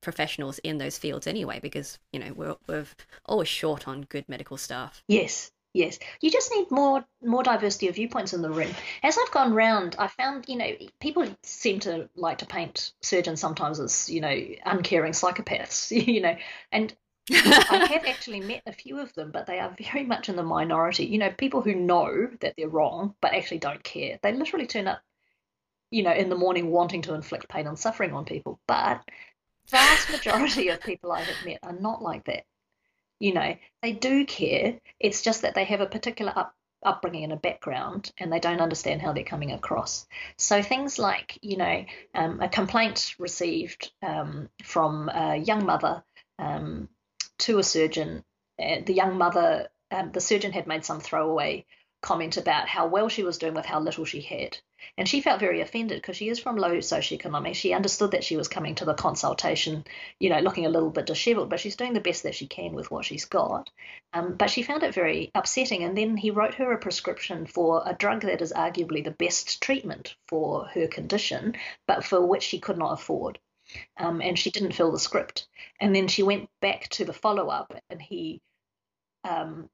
[0.00, 2.86] professionals in those fields anyway, because, you know, we're, we're
[3.26, 5.02] always short on good medical staff.
[5.08, 8.70] Yes, Yes, you just need more more diversity of viewpoints in the room.
[9.02, 13.40] As I've gone round, I found you know people seem to like to paint surgeons
[13.40, 16.36] sometimes as you know uncaring psychopaths, you know,
[16.70, 16.94] and
[17.30, 20.42] I have actually met a few of them, but they are very much in the
[20.42, 21.06] minority.
[21.06, 24.18] You know, people who know that they're wrong, but actually don't care.
[24.22, 25.00] They literally turn up,
[25.90, 28.60] you know, in the morning wanting to inflict pain and suffering on people.
[28.66, 29.02] But
[29.70, 32.44] vast majority of people I have met are not like that.
[33.20, 34.78] You know, they do care.
[35.00, 38.60] It's just that they have a particular up, upbringing and a background and they don't
[38.60, 40.06] understand how they're coming across.
[40.36, 41.84] So things like, you know,
[42.14, 46.04] um, a complaint received um, from a young mother
[46.38, 46.88] um,
[47.38, 48.24] to a surgeon.
[48.58, 51.66] Uh, the young mother um, the surgeon had made some throwaway
[52.02, 54.58] comment about how well she was doing with how little she had.
[54.98, 57.54] And she felt very offended because she is from low socioeconomic.
[57.54, 59.84] She understood that she was coming to the consultation,
[60.18, 62.74] you know, looking a little bit disheveled, but she's doing the best that she can
[62.74, 63.70] with what she's got.
[64.12, 65.84] Um, but she found it very upsetting.
[65.84, 69.62] And then he wrote her a prescription for a drug that is arguably the best
[69.62, 71.54] treatment for her condition,
[71.86, 73.38] but for which she could not afford.
[73.96, 75.46] Um, and she didn't fill the script.
[75.80, 78.40] And then she went back to the follow up, and he
[79.24, 79.68] um,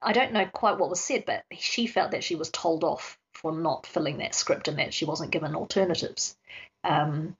[0.00, 3.18] I don't know quite what was said, but she felt that she was told off
[3.32, 6.36] for not filling that script and that she wasn't given alternatives.
[6.84, 7.36] Um,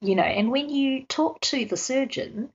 [0.00, 2.52] you know, and when you talk to the surgeon,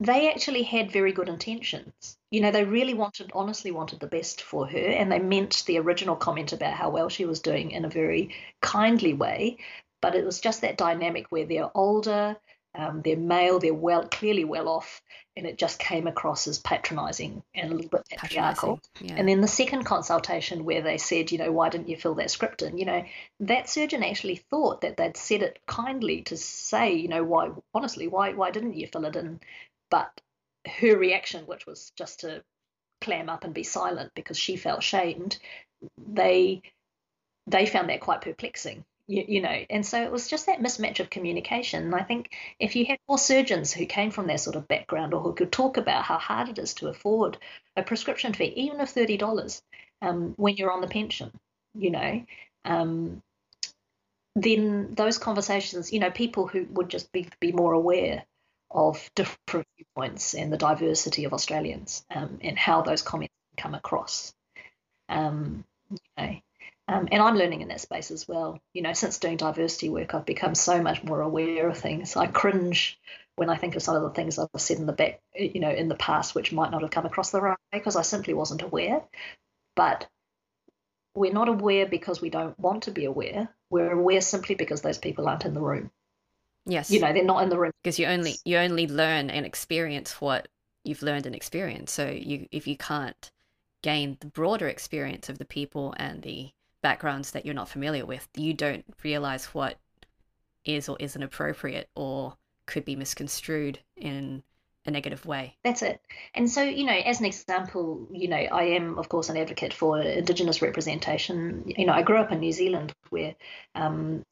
[0.00, 2.16] they actually had very good intentions.
[2.30, 5.78] You know, they really wanted, honestly wanted the best for her, and they meant the
[5.78, 9.58] original comment about how well she was doing in a very kindly way.
[10.04, 12.36] But it was just that dynamic where they're older,
[12.74, 15.00] um, they're male, they're well, clearly well off,
[15.34, 18.80] and it just came across as patronising and a little bit patriarchal.
[19.00, 19.14] Yeah.
[19.16, 22.30] And then the second consultation where they said, you know, why didn't you fill that
[22.30, 22.76] script in?
[22.76, 23.04] You know,
[23.40, 28.06] that surgeon actually thought that they'd said it kindly to say, you know, why, honestly,
[28.06, 29.40] why, why didn't you fill it in?
[29.90, 30.20] But
[30.66, 32.44] her reaction, which was just to
[33.00, 35.38] clam up and be silent because she felt shamed,
[35.96, 36.60] they
[37.46, 41.00] they found that quite perplexing you, you, know and so it was just that mismatch
[41.00, 41.84] of communication.
[41.84, 45.14] And i think if you had more surgeons who came from that sort of background
[45.14, 47.38] or who could talk about how hard it is to afford
[47.76, 49.62] a prescription fee even of $30
[50.02, 51.30] um, when you're on the pension
[51.74, 52.24] you know
[52.64, 53.22] um,
[54.36, 58.24] then those conversations you know people who would just be, be more aware
[58.70, 64.34] of different viewpoints and the diversity of australians um, and how those comments come across.
[65.08, 66.36] Um, you know
[66.86, 68.60] um, and I'm learning in that space as well.
[68.72, 72.16] You know, since doing diversity work, I've become so much more aware of things.
[72.16, 72.98] I cringe
[73.36, 75.70] when I think of some of the things I've said in the back, you know,
[75.70, 78.34] in the past, which might not have come across the right way because I simply
[78.34, 79.02] wasn't aware.
[79.74, 80.06] But
[81.14, 83.48] we're not aware because we don't want to be aware.
[83.70, 85.90] We're aware simply because those people aren't in the room.
[86.66, 86.90] Yes.
[86.90, 87.72] You know, they're not in the room.
[87.82, 90.48] Because you only you only learn and experience what
[90.84, 91.94] you've learned and experienced.
[91.94, 93.30] So you if you can't
[93.82, 96.50] gain the broader experience of the people and the
[96.84, 99.78] backgrounds that you're not familiar with, you don't realize what
[100.66, 104.42] is or isn't appropriate or could be misconstrued in
[104.84, 105.56] a negative way.
[105.64, 105.98] That's it.
[106.34, 109.72] And so, you know, as an example, you know, I am, of course, an advocate
[109.72, 111.64] for Indigenous representation.
[111.66, 113.34] You know, I grew up in New Zealand where
[113.74, 114.22] um,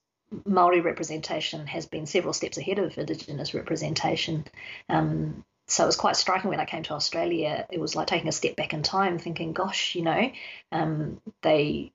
[0.45, 4.45] Maori representation has been several steps ahead of Indigenous representation.
[4.91, 7.67] Um, so it was quite striking when I came to Australia.
[7.71, 10.31] It was like taking a step back in time, thinking, gosh, you know,
[10.71, 11.93] um, they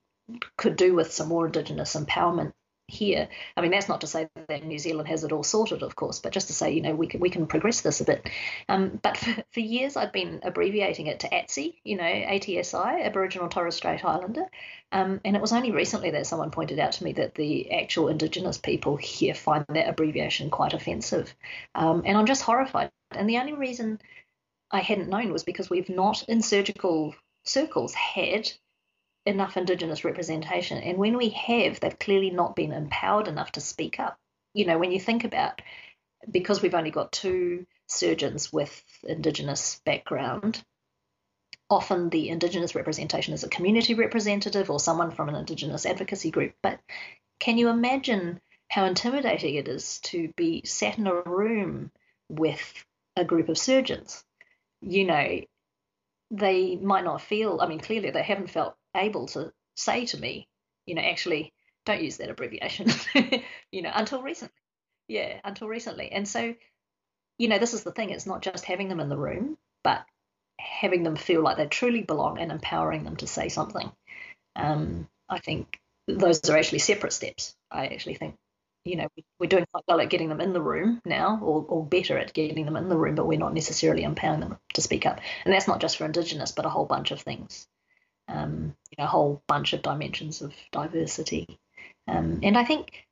[0.57, 2.53] could do with some more Indigenous empowerment
[2.87, 3.27] here.
[3.55, 6.19] I mean, that's not to say that New Zealand has it all sorted, of course,
[6.19, 8.29] but just to say, you know, we can we can progress this a bit.
[8.69, 13.49] Um, but for, for years, I've been abbreviating it to ATSI, you know, ATSI, Aboriginal
[13.49, 14.45] Torres Strait Islander.
[14.93, 18.07] Um, and it was only recently that someone pointed out to me that the actual
[18.07, 21.35] Indigenous people here find that abbreviation quite offensive.
[21.75, 22.89] Um, and I'm just horrified.
[23.11, 23.99] And the only reason
[24.71, 28.49] I hadn't known was because we've not, in surgical circles, had
[29.27, 30.77] enough Indigenous representation.
[30.77, 34.17] And when we have, they've clearly not been empowered enough to speak up.
[34.53, 35.61] You know, when you think about,
[36.29, 40.63] because we've only got two surgeons with Indigenous background,
[41.69, 46.53] often the Indigenous representation is a community representative or someone from an Indigenous advocacy group.
[46.63, 46.79] But
[47.39, 51.91] can you imagine how intimidating it is to be sat in a room
[52.29, 52.85] with
[53.15, 54.23] a group of surgeons?
[54.81, 55.41] You know,
[56.31, 60.47] they might not feel, I mean, clearly they haven't felt able to say to me,
[60.85, 61.53] you know, actually,
[61.85, 62.87] don't use that abbreviation,
[63.71, 64.53] you know, until recently.
[65.07, 66.11] Yeah, until recently.
[66.11, 66.53] And so,
[67.37, 70.05] you know, this is the thing it's not just having them in the room, but
[70.59, 73.89] having them feel like they truly belong and empowering them to say something.
[74.55, 77.55] Um, I think those are actually separate steps.
[77.71, 78.35] I actually think,
[78.83, 79.07] you know,
[79.39, 82.33] we're doing quite well at getting them in the room now, or, or better at
[82.33, 85.19] getting them in the room, but we're not necessarily empowering them to speak up.
[85.45, 87.67] And that's not just for Indigenous, but a whole bunch of things
[88.27, 91.59] um, you know, a whole bunch of dimensions of diversity.
[92.07, 93.07] Um, and I think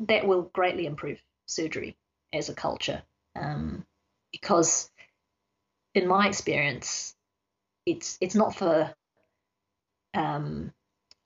[0.00, 1.96] that will greatly improve surgery
[2.32, 3.02] as a culture
[3.36, 3.84] um,
[4.32, 4.90] because,
[5.94, 7.14] in my experience,
[7.86, 8.94] it's it's not for
[10.14, 10.72] um,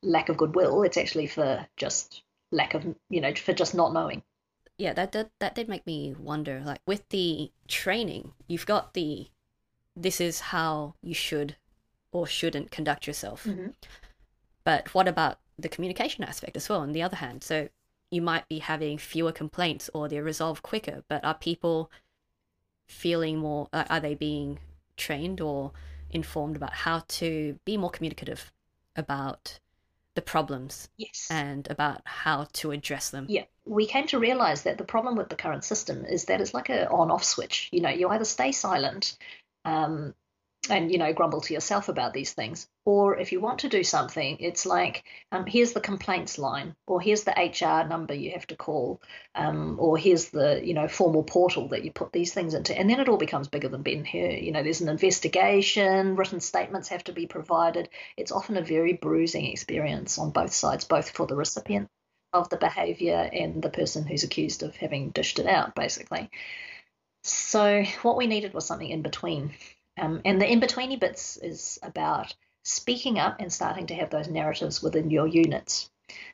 [0.02, 0.82] lack of goodwill.
[0.82, 4.22] It's actually for just lack of you know for just not knowing.
[4.78, 6.62] Yeah, that that that did make me wonder.
[6.64, 9.28] Like with the training, you've got the
[9.94, 11.56] this is how you should
[12.12, 13.44] or shouldn't conduct yourself.
[13.44, 13.68] Mm-hmm.
[14.64, 17.42] But what about the communication aspect as well, on the other hand?
[17.42, 17.68] So
[18.10, 21.90] you might be having fewer complaints or they're resolved quicker, but are people
[22.86, 24.58] feeling more, uh, are they being
[24.96, 25.72] trained or
[26.10, 28.52] informed about how to be more communicative
[28.94, 29.58] about
[30.14, 31.28] the problems Yes.
[31.30, 33.24] and about how to address them.
[33.30, 36.52] Yeah, we came to realize that the problem with the current system is that it's
[36.52, 37.70] like a on-off switch.
[37.72, 39.16] You know, you either stay silent,
[39.64, 40.14] um,
[40.70, 42.68] and you know grumble to yourself about these things.
[42.84, 47.00] Or if you want to do something it's like um, here's the complaints line or
[47.00, 49.02] here's the hr number you have to call
[49.34, 52.78] um, or here's the you know formal portal that you put these things into.
[52.78, 56.40] And then it all becomes bigger than Ben Hur you know there's an investigation written
[56.40, 57.88] statements have to be provided.
[58.16, 61.88] It's often a very bruising experience on both sides both for the recipient
[62.32, 66.30] of the behavior and the person who's accused of having dished it out basically.
[67.24, 69.52] So what we needed was something in between
[69.98, 74.28] um, and the in betweeny bits is about speaking up and starting to have those
[74.28, 75.90] narratives within your units.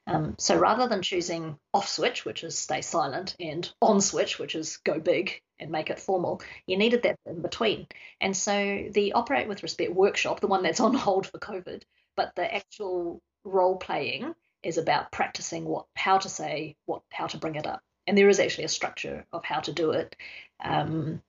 [0.07, 4.55] Um, so rather than choosing off switch, which is stay silent, and on switch, which
[4.55, 7.87] is go big and make it formal, you needed that in between.
[8.21, 11.83] And so the Operate with Respect workshop, the one that's on hold for COVID,
[12.17, 17.39] but the actual role playing is about practicing what how to say what how to
[17.39, 20.17] bring it up and there is actually a structure of how to do it
[20.63, 21.23] um,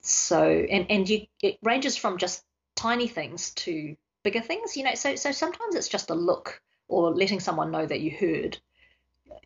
[0.00, 2.44] so and and you it ranges from just
[2.76, 7.14] tiny things to bigger things you know so so sometimes it's just a look or
[7.14, 8.58] letting someone know that you heard.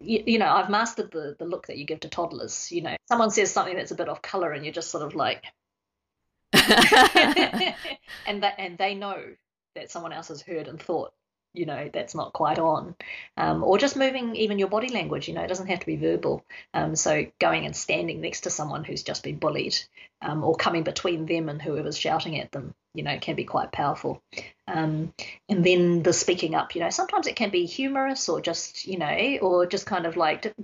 [0.00, 2.96] You, you know i've mastered the the look that you give to toddlers you know.
[3.08, 5.44] Someone says something that's a bit off color and you're just sort of like
[6.52, 9.22] and that and they know
[9.74, 11.12] that someone else has heard and thought
[11.54, 12.94] you know that's not quite on.
[13.36, 15.96] Um, or just moving even your body language you know it doesn't have to be
[15.96, 16.44] verbal.
[16.74, 19.76] Um, so going and standing next to someone who's just been bullied
[20.22, 23.72] um, or coming between them and whoever's shouting at them you know can be quite
[23.72, 24.22] powerful.
[24.66, 25.12] Um,
[25.48, 28.98] and then the speaking up you know sometimes it can be humorous or just you
[28.98, 30.54] know or just kind of like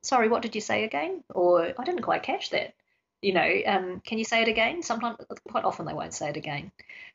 [0.00, 1.22] sorry what did you say again?
[1.34, 2.74] Or i didn't quite catch that.
[3.20, 4.82] You know um, can you say it again?
[4.82, 6.72] Sometimes quite often they won't say it again.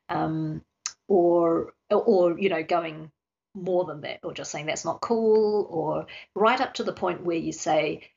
[0.09, 0.61] Um,
[1.07, 3.11] or or you know going
[3.58, 7.24] more than that, or just saying that's not cool, or right up to the point
[7.24, 8.10] where you say,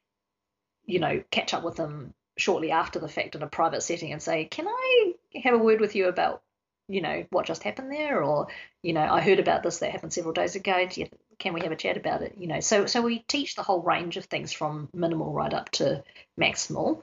[0.85, 4.23] you know, catch up with them shortly after the fact in a private setting and
[4.23, 6.43] say, can I have a word with you about,
[6.89, 8.49] you know, what just happened there, or
[8.83, 10.87] you know, I heard about this that happened several days ago.
[11.39, 12.35] Can we have a chat about it?
[12.39, 15.71] You know, so so we teach the whole range of things from minimal right up
[15.73, 16.03] to
[16.39, 17.03] maximal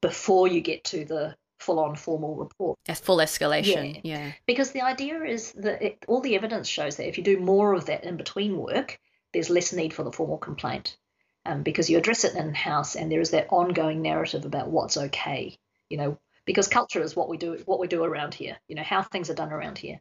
[0.00, 2.78] before you get to the full on formal report.
[2.88, 4.18] A full escalation, yeah.
[4.18, 4.32] yeah.
[4.46, 7.74] Because the idea is that it, all the evidence shows that if you do more
[7.74, 8.98] of that in between work,
[9.32, 10.96] there's less need for the formal complaint
[11.44, 14.96] um, because you address it in house and there is that ongoing narrative about what's
[14.96, 18.74] okay, you know, because culture is what we do, what we do around here, you
[18.74, 20.00] know, how things are done around here.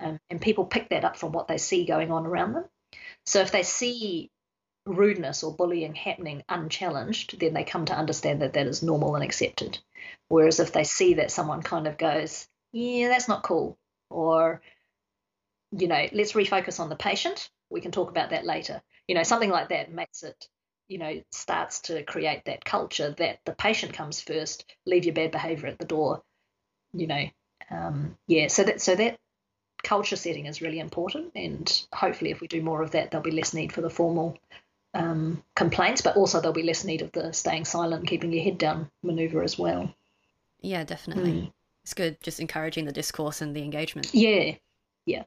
[0.00, 2.64] Um, and people pick that up from what they see going on around them.
[3.24, 4.30] So if they see
[4.86, 9.24] rudeness or bullying happening unchallenged, then they come to understand that that is normal and
[9.24, 9.78] accepted.
[10.28, 13.78] Whereas if they see that someone kind of goes, yeah, that's not cool,
[14.10, 14.62] or,
[15.72, 18.82] you know, let's refocus on the patient, we can talk about that later.
[19.08, 20.48] You know, something like that makes it,
[20.88, 25.30] you know, starts to create that culture that the patient comes first, leave your bad
[25.30, 26.22] behavior at the door,
[26.92, 27.26] you know.
[27.70, 29.18] Um, yeah, so that so that
[29.82, 33.30] culture setting is really important, and hopefully, if we do more of that, there'll be
[33.30, 34.38] less need for the formal
[34.94, 38.58] um, complaints, but also there'll be less need of the staying silent keeping your head
[38.58, 39.92] down maneuver as well.
[40.60, 41.32] Yeah, definitely.
[41.32, 41.52] Mm.
[41.82, 44.14] It's good just encouraging the discourse and the engagement.
[44.14, 44.54] Yeah,
[45.04, 45.24] yeah.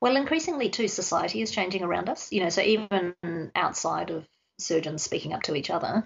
[0.00, 2.32] Well, increasingly too, society is changing around us.
[2.32, 3.14] You know, so even
[3.54, 4.26] outside of
[4.58, 6.04] surgeons speaking up to each other,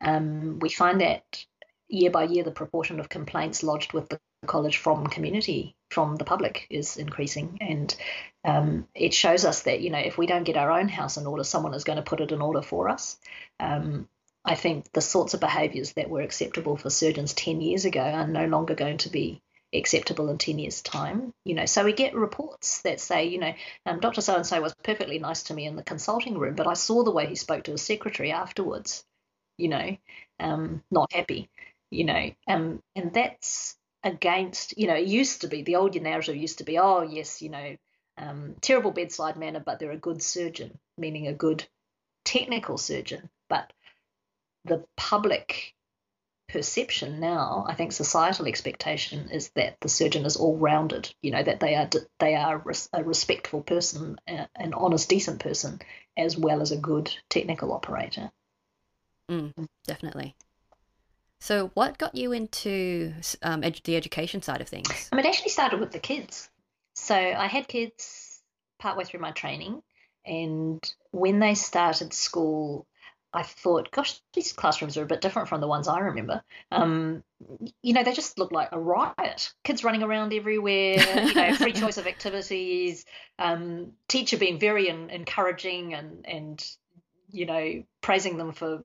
[0.00, 1.44] um, we find that
[1.88, 6.24] year by year the proportion of complaints lodged with the college from community, from the
[6.24, 7.94] public, is increasing, and
[8.44, 11.26] um, it shows us that you know if we don't get our own house in
[11.26, 13.18] order, someone is going to put it in order for us.
[13.60, 14.08] Um,
[14.44, 18.26] I think the sorts of behaviours that were acceptable for surgeons 10 years ago are
[18.26, 19.40] no longer going to be
[19.72, 21.32] acceptable in 10 years' time.
[21.44, 23.52] You know, so we get reports that say, you know,
[23.86, 24.20] um, Dr.
[24.20, 27.02] So and so was perfectly nice to me in the consulting room, but I saw
[27.02, 29.04] the way he spoke to his secretary afterwards,
[29.56, 29.96] you know,
[30.40, 31.48] um, not happy,
[31.90, 36.36] you know, um, and that's against, you know, it used to be the old narrative
[36.36, 37.76] used to be, oh, yes, you know,
[38.18, 41.66] um, terrible bedside manner, but they're a good surgeon, meaning a good
[42.24, 43.30] technical surgeon.
[43.48, 43.72] But
[44.64, 45.74] the public
[46.48, 51.12] perception now, I think societal expectation is that the surgeon is all rounded.
[51.22, 51.88] You know that they are
[52.20, 55.80] they are a respectful person, an honest, decent person,
[56.16, 58.30] as well as a good technical operator.
[59.30, 60.36] Mm, definitely.
[61.44, 65.10] So, what got you into um, ed- the education side of things?
[65.12, 66.48] Um, it actually started with the kids.
[66.94, 68.40] So, I had kids
[68.78, 69.82] partway through my training,
[70.24, 72.86] and when they started school,
[73.30, 76.42] I thought, gosh, these classrooms are a bit different from the ones I remember.
[76.72, 77.22] Um,
[77.82, 79.52] you know, they just look like a riot.
[79.64, 83.04] Kids running around everywhere, you know, free choice of activities,
[83.38, 86.66] um, teacher being very in, encouraging and, and,
[87.30, 88.82] you know, praising them for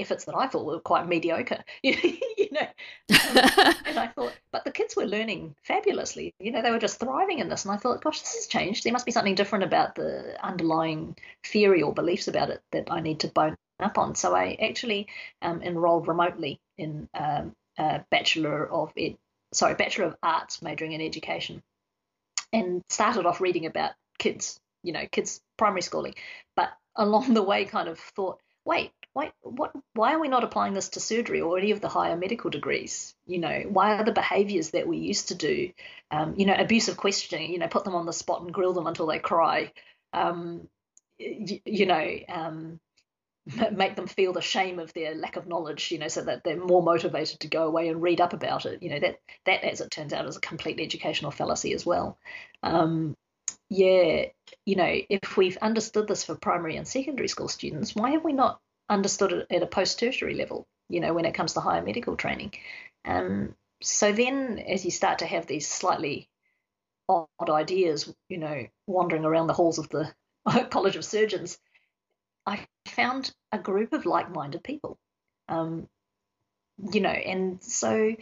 [0.00, 2.66] efforts that I thought were quite mediocre, you know.
[3.90, 6.32] And I thought, but the kids were learning fabulously.
[6.38, 7.64] You know, they were just thriving in this.
[7.64, 8.84] And I thought, gosh, this has changed.
[8.84, 13.00] There must be something different about the underlying theory or beliefs about it that I
[13.00, 14.14] need to bone up on.
[14.14, 15.08] So I actually
[15.42, 19.16] um, enrolled remotely in um, a Bachelor of Ed,
[19.52, 21.62] sorry, Bachelor of Arts majoring in education,
[22.52, 26.14] and started off reading about kids, you know, kids primary schooling,
[26.56, 29.72] but along the way kind of thought, wait, wait, what?
[29.94, 33.14] Why are we not applying this to surgery or any of the higher medical degrees?
[33.26, 35.72] You know, why are the behaviours that we used to do,
[36.10, 38.86] um, you know, abusive questioning, you know, put them on the spot and grill them
[38.86, 39.72] until they cry,
[40.12, 40.68] um,
[41.18, 42.80] you, you know, um,
[43.72, 46.56] make them feel the shame of their lack of knowledge, you know, so that they're
[46.56, 48.82] more motivated to go away and read up about it.
[48.82, 52.18] You know, that that as it turns out is a complete educational fallacy as well.
[52.62, 53.16] Um,
[53.68, 54.26] yeah,
[54.66, 58.32] you know, if we've understood this for primary and secondary school students, why have we
[58.32, 60.66] not understood at a post tertiary level?
[60.88, 62.52] You know, when it comes to higher medical training.
[63.04, 66.28] Um, so then, as you start to have these slightly
[67.08, 70.12] odd ideas, you know, wandering around the halls of the
[70.70, 71.58] College of Surgeons,
[72.46, 74.98] I found a group of like-minded people.
[75.48, 75.88] Um,
[76.92, 78.14] you know, and so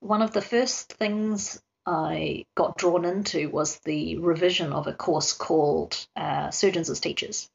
[0.00, 5.32] one of the first things I got drawn into was the revision of a course
[5.32, 7.48] called uh, Surgeons as Teachers.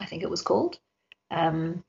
[0.00, 0.78] I think it was called.
[1.32, 1.84] Um,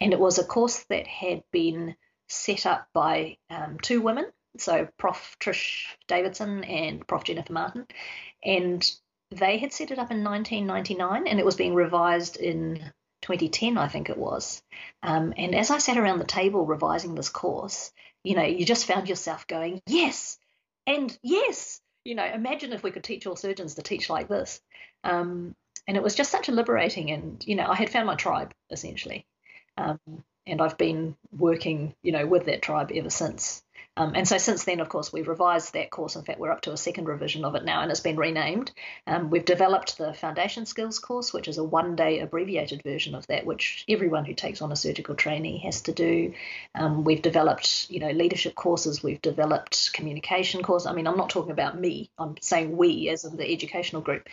[0.00, 1.96] and it was a course that had been
[2.28, 4.26] set up by um, two women,
[4.58, 5.36] so Prof.
[5.40, 7.24] Trish Davidson and Prof.
[7.24, 7.86] Jennifer Martin.
[8.44, 8.88] And
[9.30, 13.88] they had set it up in 1999 and it was being revised in 2010, I
[13.88, 14.62] think it was.
[15.02, 17.92] Um, and as I sat around the table revising this course,
[18.24, 20.38] you know, you just found yourself going, yes,
[20.86, 21.80] and yes.
[22.04, 24.60] You know, imagine if we could teach all surgeons to teach like this.
[25.04, 25.54] Um,
[25.86, 28.54] and it was just such a liberating, and you know, I had found my tribe
[28.70, 29.26] essentially,
[29.76, 29.98] um,
[30.46, 33.62] and I've been working, you know, with that tribe ever since.
[33.96, 36.16] Um, and so since then, of course, we've revised that course.
[36.16, 38.72] In fact, we're up to a second revision of it now, and it's been renamed.
[39.06, 43.44] Um, we've developed the Foundation Skills course, which is a one-day abbreviated version of that,
[43.44, 46.32] which everyone who takes on a surgical trainee has to do.
[46.74, 49.02] Um, we've developed, you know, leadership courses.
[49.02, 50.86] We've developed communication courses.
[50.86, 52.10] I mean, I'm not talking about me.
[52.18, 54.26] I'm saying we as in the educational group.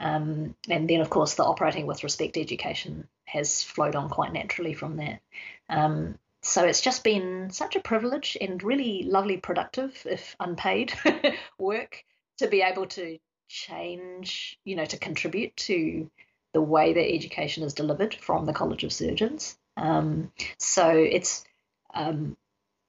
[0.00, 4.74] Um, and then, of course, the operating with respect education has flowed on quite naturally
[4.74, 5.20] from that.
[5.68, 10.92] Um, so it's just been such a privilege and really lovely, productive, if unpaid,
[11.58, 12.04] work
[12.38, 13.18] to be able to
[13.48, 16.10] change, you know, to contribute to
[16.52, 19.56] the way that education is delivered from the College of Surgeons.
[19.78, 21.44] Um, so it's
[21.94, 22.36] um,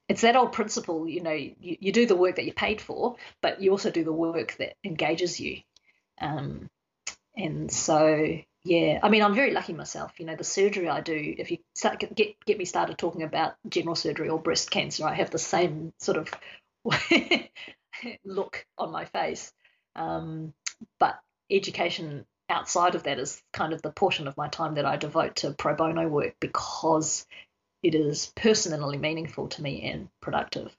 [0.09, 3.15] it's that old principle, you know, you, you do the work that you're paid for,
[3.41, 5.61] but you also do the work that engages you.
[6.19, 6.69] Um,
[7.37, 10.19] and so yeah, I mean, I'm very lucky myself.
[10.19, 13.53] You know, the surgery I do, if you start, get get me started talking about
[13.69, 16.33] general surgery or breast cancer, I have the same sort of
[18.25, 19.53] look on my face.
[19.95, 20.55] Um,
[20.99, 21.19] but
[21.51, 25.35] education outside of that is kind of the portion of my time that I devote
[25.37, 27.27] to pro bono work because
[27.83, 30.75] it is personally meaningful to me and productive.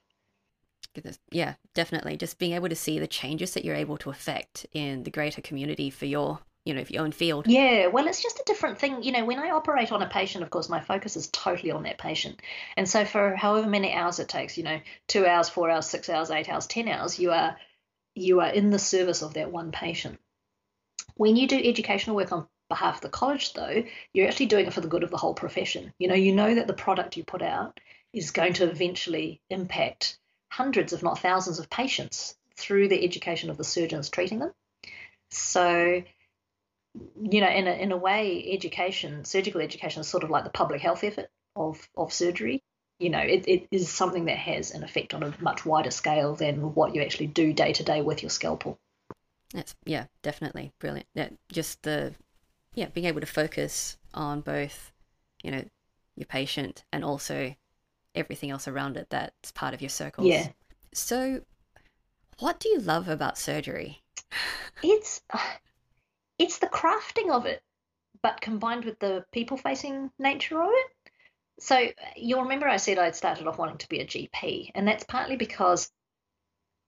[1.31, 2.17] Yeah, definitely.
[2.17, 5.41] Just being able to see the changes that you're able to affect in the greater
[5.41, 7.47] community for your you know, your own field.
[7.47, 9.05] Yeah, well, it's just a different thing.
[9.05, 11.85] You know, when I operate on a patient, of course, my focus is totally on
[11.85, 12.43] that patient.
[12.77, 16.09] And so for however many hours it takes, you know, two hours, four hours, six
[16.09, 17.57] hours, eight hours, ten hours, you are
[18.17, 20.19] you are in the service of that one patient.
[21.15, 24.73] When you do educational work on behalf of the college, though, you're actually doing it
[24.73, 25.93] for the good of the whole profession.
[25.99, 27.79] You know, you know that the product you put out
[28.13, 30.19] is going to eventually impact
[30.51, 34.53] hundreds, if not thousands, of patients through the education of the surgeons treating them.
[35.31, 36.03] So
[37.21, 40.51] you know, in a, in a way, education, surgical education is sort of like the
[40.51, 42.63] public health effort of, of surgery.
[42.99, 46.35] You know, it, it is something that has an effect on a much wider scale
[46.35, 48.79] than what you actually do day to day with your scalpel.
[49.53, 51.07] That's, yeah, definitely brilliant.
[51.15, 52.15] Yeah, just the,
[52.75, 54.93] yeah, being able to focus on both,
[55.43, 55.65] you know,
[56.17, 57.55] your patient and also
[58.15, 60.27] everything else around it that's part of your circles.
[60.27, 60.49] Yeah.
[60.95, 61.43] So,
[62.39, 64.03] what do you love about surgery?
[64.83, 65.21] It's
[66.39, 67.63] it's the crafting of it,
[68.23, 70.87] but combined with the people facing nature of it.
[71.59, 75.05] So you'll remember I said I'd started off wanting to be a GP, and that's
[75.05, 75.91] partly because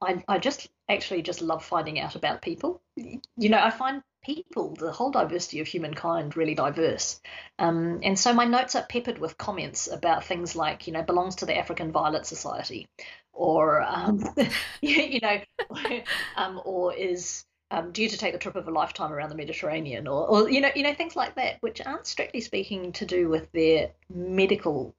[0.00, 2.82] I, I just actually just love finding out about people.
[2.96, 7.20] You know, I find people, the whole diversity of humankind, really diverse.
[7.58, 11.36] Um, and so my notes are peppered with comments about things like, you know, belongs
[11.36, 12.86] to the African Violet Society,
[13.32, 14.22] or um,
[14.80, 15.40] you know,
[16.36, 20.06] um, or is um, due to take the trip of a lifetime around the Mediterranean,
[20.06, 23.28] or, or you know, you know, things like that, which aren't strictly speaking to do
[23.28, 24.94] with their medical,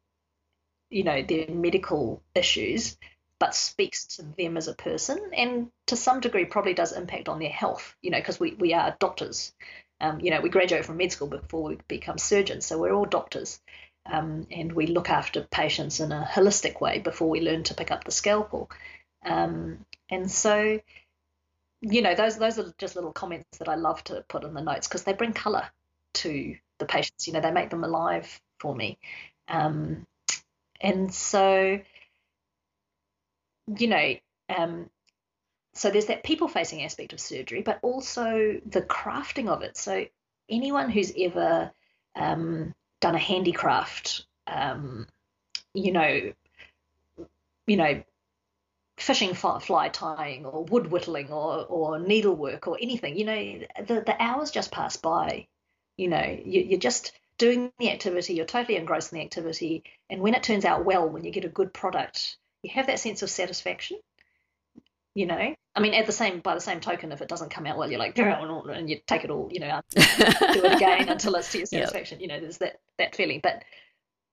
[0.90, 2.98] you know, their medical issues,
[3.40, 7.40] but speaks to them as a person, and to some degree probably does impact on
[7.40, 9.54] their health, you know, because we we are doctors.
[10.02, 13.06] Um, you know, we graduate from med school before we become surgeons, so we're all
[13.06, 13.60] doctors.
[14.06, 17.92] Um, and we look after patients in a holistic way before we learn to pick
[17.92, 18.72] up the scalpel.
[19.24, 20.80] Um, and so,
[21.82, 24.62] you know, those those are just little comments that I love to put in the
[24.62, 25.70] notes because they bring colour
[26.16, 27.28] to the patients.
[27.28, 28.98] You know, they make them alive for me.
[29.48, 30.06] Um,
[30.82, 31.80] and so,
[33.78, 34.16] you know,
[34.50, 34.90] um,
[35.74, 39.78] so there's that people facing aspect of surgery, but also the crafting of it.
[39.78, 40.06] So
[40.50, 41.72] anyone who's ever
[42.16, 45.08] um, done a handicraft, um,
[45.74, 46.34] you know,
[47.68, 48.04] you know,
[49.02, 54.16] fishing fly tying or wood whittling or, or needlework or anything, you know, the, the
[54.20, 55.48] hours just pass by.
[55.98, 59.84] You know, you, you're just doing the activity, you're totally engrossed in the activity.
[60.10, 63.00] And when it turns out well, when you get a good product, you have that
[63.00, 63.98] sense of satisfaction.
[65.16, 67.66] You know, I mean, at the same by the same token, if it doesn't come
[67.66, 71.36] out well, you're like, and you take it all, you know, do it again until
[71.36, 72.20] it's to your satisfaction.
[72.20, 72.22] Yep.
[72.22, 73.64] You know, there's that that feeling, but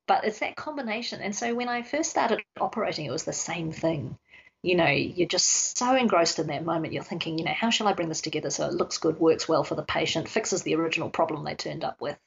[0.07, 1.21] but it's that combination.
[1.21, 4.19] And so when I first started operating, it was the same thing
[4.67, 6.93] you know, you're just so engrossed in that moment.
[6.93, 9.49] You're thinking, you know, how shall I bring this together so it looks good, works
[9.49, 12.19] well for the patient, fixes the original problem they turned up with.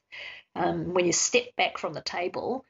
[0.56, 2.64] Um, when you step back from the table,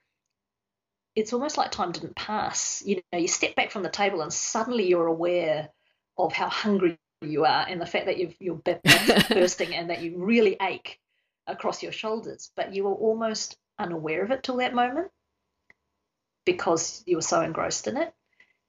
[1.15, 2.81] it's almost like time didn't pass.
[2.83, 5.69] You know, you step back from the table and suddenly you're aware
[6.17, 8.79] of how hungry you are and the fact that you are
[9.29, 10.99] bursting and that you really ache
[11.45, 15.11] across your shoulders, but you were almost unaware of it till that moment
[16.43, 18.11] because you were so engrossed in it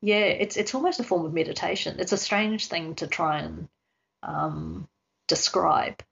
[0.03, 1.97] yeah, it's it's almost a form of meditation.
[1.99, 3.69] It's a strange thing to try and
[4.23, 4.89] um,
[5.29, 6.03] describe.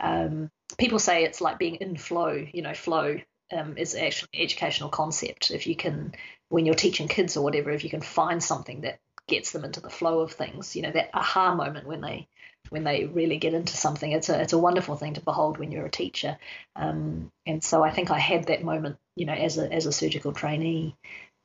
[0.00, 2.46] Um, people say it's like being in flow.
[2.52, 3.18] You know, flow
[3.52, 5.50] um, is actually an educational concept.
[5.50, 6.14] If you can,
[6.48, 9.80] when you're teaching kids or whatever, if you can find something that gets them into
[9.80, 12.28] the flow of things, you know, that aha moment when they
[12.68, 15.70] when they really get into something, it's a it's a wonderful thing to behold when
[15.70, 16.36] you're a teacher.
[16.74, 19.92] Um, and so I think I had that moment, you know, as a as a
[19.92, 20.96] surgical trainee.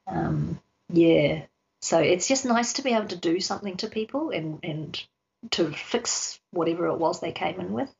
[0.07, 0.59] Um,
[0.89, 1.45] yeah,
[1.81, 5.03] so it's just nice to be able to do something to people and, and
[5.51, 7.93] to fix whatever it was they came in with.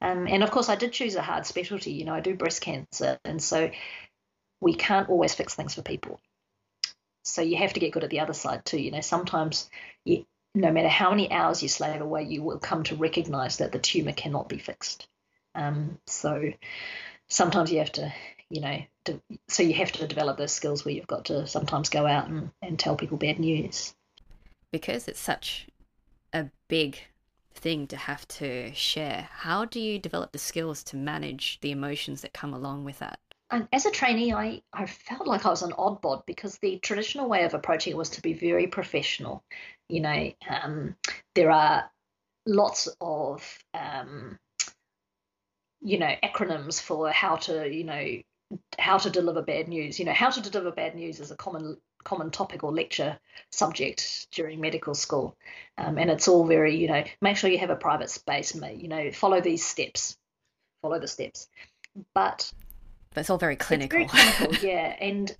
[0.00, 1.92] Um, and of course, I did choose a hard specialty.
[1.92, 3.70] You know, I do breast cancer, and so
[4.60, 6.20] we can't always fix things for people.
[7.24, 8.80] So you have to get good at the other side too.
[8.80, 9.68] You know, sometimes
[10.04, 13.72] you, no matter how many hours you slave away, you will come to recognize that
[13.72, 15.08] the tumor cannot be fixed.
[15.54, 16.52] Um, so
[17.28, 18.12] sometimes you have to
[18.50, 18.78] you know,
[19.08, 22.28] to, so you have to develop those skills where you've got to sometimes go out
[22.28, 23.94] and, and tell people bad news.
[24.72, 25.68] Because it's such
[26.32, 26.98] a big
[27.54, 32.22] thing to have to share, how do you develop the skills to manage the emotions
[32.22, 33.18] that come along with that?
[33.50, 36.78] And as a trainee, I, I felt like I was an odd bod because the
[36.78, 39.42] traditional way of approaching it was to be very professional.
[39.88, 40.96] You know, um,
[41.34, 41.90] there are
[42.46, 44.38] lots of um,
[45.80, 48.04] you know acronyms for how to you know
[48.78, 49.98] how to deliver bad news.
[49.98, 53.18] You know, how to deliver bad news is a common common topic or lecture
[53.50, 55.36] subject during medical school,
[55.76, 58.54] um, and it's all very you know make sure you have a private space.
[58.54, 60.16] You know, follow these steps,
[60.82, 61.48] follow the steps,
[62.14, 62.52] but
[63.14, 63.98] but it's all very clinical.
[63.98, 65.34] Very clinical, yeah, and.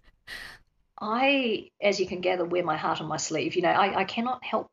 [1.01, 3.55] I, as you can gather, wear my heart on my sleeve.
[3.55, 4.67] You know, I, I cannot help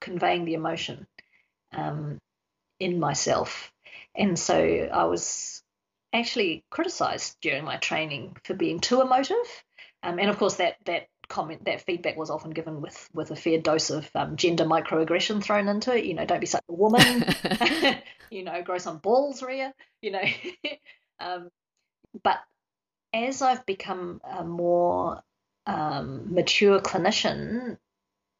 [0.00, 1.06] conveying the emotion
[1.72, 2.18] um,
[2.80, 3.70] in myself.
[4.14, 4.56] And so
[4.90, 5.62] I was
[6.16, 9.64] actually criticised during my training for being too emotive,
[10.02, 13.36] um, and of course that that comment that feedback was often given with with a
[13.36, 16.04] fair dose of um, gender microaggression thrown into it.
[16.04, 17.24] You know, don't be such a woman.
[18.30, 19.74] you know, grow some balls, Ria.
[20.02, 20.24] You know,
[21.20, 21.50] um,
[22.22, 22.38] but
[23.12, 25.22] as I've become a more
[25.66, 27.78] um, mature clinician,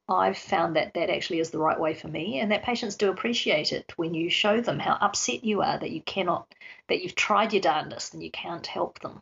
[0.08, 3.10] I've found that that actually is the right way for me, and that patients do
[3.10, 6.54] appreciate it when you show them how upset you are that you cannot,
[6.88, 9.20] that you've tried your darndest and you can't help them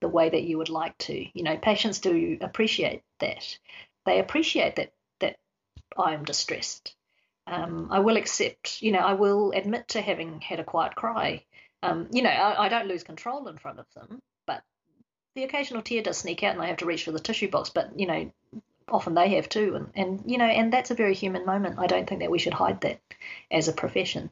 [0.00, 1.26] the way that you would like to.
[1.32, 3.58] You know, patients do appreciate that.
[4.04, 5.36] They appreciate that that
[5.96, 6.94] I am distressed.
[7.46, 11.44] Um, I will accept, you know, I will admit to having had a quiet cry.
[11.82, 14.64] Um, you know, I, I don't lose control in front of them, but
[15.36, 17.70] the occasional tear does sneak out and I have to reach for the tissue box.
[17.70, 18.32] But you know,
[18.88, 21.86] often they have too and, and you know and that's a very human moment i
[21.86, 23.00] don't think that we should hide that
[23.50, 24.30] as a profession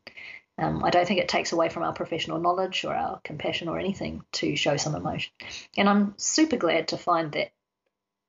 [0.59, 3.79] Um, I don't think it takes away from our professional knowledge or our compassion or
[3.79, 5.33] anything to show some emotion.
[5.77, 7.53] And I'm super glad to find that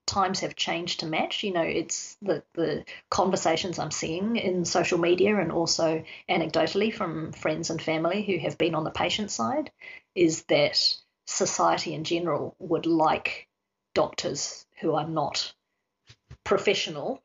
[0.08, 1.44] times have changed to match.
[1.44, 7.32] You know, it's the the conversations I'm seeing in social media and also anecdotally from
[7.32, 9.72] friends and family who have been on the patient side
[10.16, 10.78] is that
[11.28, 13.48] society in general would like
[13.94, 15.54] doctors who are not
[16.46, 17.22] professional,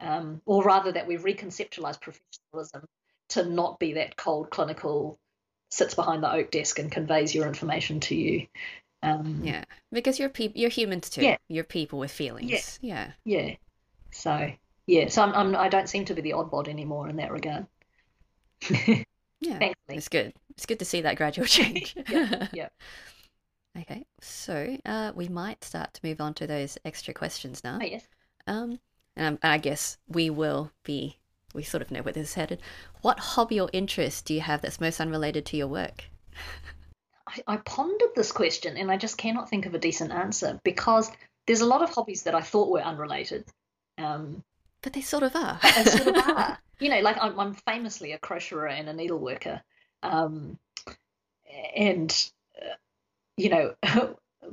[0.00, 2.84] um, or rather that we've reconceptualized professionalism
[3.30, 5.18] to not be that cold clinical
[5.70, 8.46] sits behind the oak desk and conveys your information to you
[9.02, 11.22] um, yeah, because you're people, you're humans too.
[11.22, 11.36] Yeah.
[11.48, 12.78] You're people with feelings.
[12.82, 13.12] Yeah.
[13.24, 13.46] Yeah.
[13.46, 13.54] yeah.
[14.10, 14.50] So
[14.86, 17.66] yeah, so I'm, I'm I don't seem to be the oddball anymore in that regard.
[18.70, 19.02] yeah,
[19.42, 19.74] Thankfully.
[19.88, 20.32] it's good.
[20.50, 21.96] It's good to see that gradual change.
[22.08, 22.48] yeah.
[22.52, 22.68] yeah.
[23.78, 27.78] Okay, so uh, we might start to move on to those extra questions now.
[27.78, 28.06] Oh, yes.
[28.46, 28.80] Um,
[29.16, 31.18] and I guess we will be.
[31.54, 32.60] We sort of know where this is headed.
[33.00, 36.04] What hobby or interest do you have that's most unrelated to your work?
[37.26, 41.10] I, I pondered this question and I just cannot think of a decent answer because
[41.46, 43.44] there's a lot of hobbies that I thought were unrelated.
[43.98, 44.44] Um,
[44.82, 45.58] but they sort of are.
[45.76, 46.58] they sort of are.
[46.78, 49.62] You know, like I'm, I'm famously a crocheter and a needleworker.
[50.02, 50.58] Um,
[51.74, 52.30] and,
[52.60, 52.74] uh,
[53.38, 53.74] you know,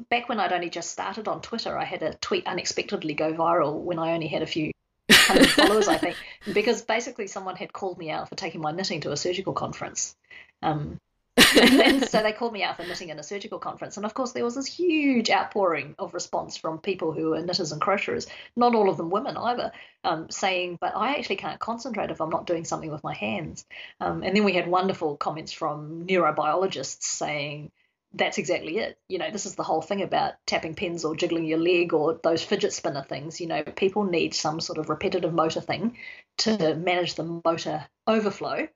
[0.10, 3.82] back when I'd only just started on Twitter, I had a tweet unexpectedly go viral
[3.82, 4.72] when I only had a few
[5.12, 6.16] hundred followers, I think,
[6.54, 10.16] because basically someone had called me out for taking my knitting to a surgical conference.
[10.62, 11.00] Um,
[11.36, 13.98] and so they called me out for knitting in a surgical conference.
[13.98, 17.72] And of course, there was this huge outpouring of response from people who were knitters
[17.72, 19.72] and crocheters, not all of them women either,
[20.04, 23.66] um, saying, But I actually can't concentrate if I'm not doing something with my hands.
[24.00, 27.72] Um, and then we had wonderful comments from neurobiologists saying,
[28.14, 28.98] that's exactly it.
[29.10, 32.20] You know, this is the whole thing about tapping pens or jiggling your leg or
[32.24, 33.42] those fidget spinner things.
[33.42, 35.98] You know, people need some sort of repetitive motor thing
[36.40, 38.68] to manage the motor overflow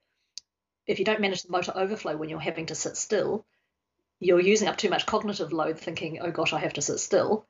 [0.88, 3.46] if you don't manage the motor overflow when you're having to sit still,
[4.20, 7.46] you're using up too much cognitive load thinking, oh gosh, I have to sit still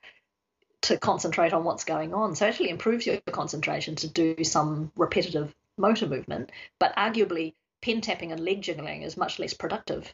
[0.82, 2.36] to concentrate on what's going on.
[2.36, 8.02] So it actually improves your concentration to do some repetitive motor movement, but arguably pen
[8.02, 10.12] tapping and leg jiggling is much less productive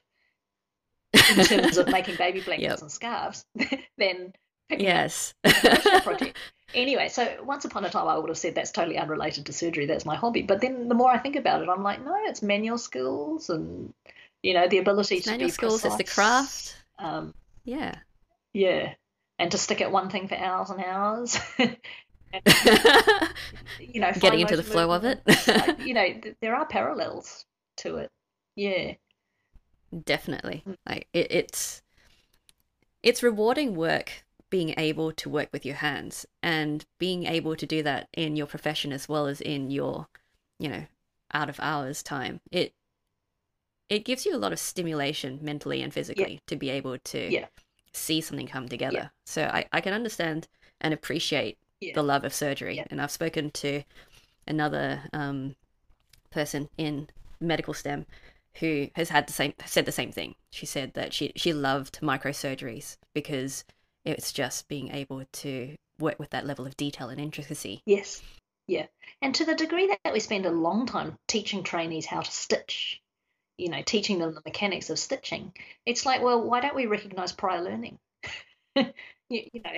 [1.14, 2.82] in terms of making baby blankets yep.
[2.82, 3.46] and scarves
[3.98, 4.34] than
[4.70, 5.34] yes
[6.04, 6.38] project.
[6.74, 9.86] Anyway, so once upon a time, I would have said that's totally unrelated to surgery.
[9.86, 10.42] That's my hobby.
[10.42, 13.94] But then the more I think about it, I'm like, no, it's manual skills and
[14.42, 15.82] you know the ability it's to manual be skills.
[15.82, 16.00] Precise.
[16.00, 16.76] It's the craft.
[16.98, 17.34] Um,
[17.64, 17.96] yeah,
[18.54, 18.94] yeah,
[19.38, 21.40] and to stick at one thing for hours and hours.
[21.60, 21.78] and,
[23.80, 25.22] you know, getting into the flow of it.
[25.86, 27.46] you know, th- there are parallels
[27.78, 28.12] to it.
[28.56, 28.94] Yeah,
[30.06, 30.64] definitely.
[30.88, 31.82] Like it, it's
[33.02, 37.82] it's rewarding work being able to work with your hands and being able to do
[37.82, 40.08] that in your profession as well as in your
[40.60, 40.86] you know
[41.34, 42.72] out of hours time it
[43.90, 46.40] it gives you a lot of stimulation mentally and physically yeah.
[46.46, 47.48] to be able to yeah.
[47.94, 49.08] see something come together yeah.
[49.26, 50.48] so I, I can understand
[50.80, 51.58] and appreciate
[51.96, 53.82] the love of surgery and i've spoken to
[54.46, 55.56] another um,
[56.30, 57.10] person in
[57.42, 58.06] medical stem
[58.60, 62.00] who has had the same said the same thing she said that she she loved
[62.02, 63.64] microsurgeries because
[64.06, 67.82] it's just being able to work with that level of detail and intricacy.
[67.86, 68.22] Yes.
[68.68, 68.88] Yeah.
[69.22, 73.02] And to the degree that we spend a long time teaching trainees how to stitch,
[73.58, 75.54] you know, teaching them the mechanics of stitching,
[75.86, 77.98] it's like, well, why don't we recognize prior learning?
[79.30, 79.72] you, you, know,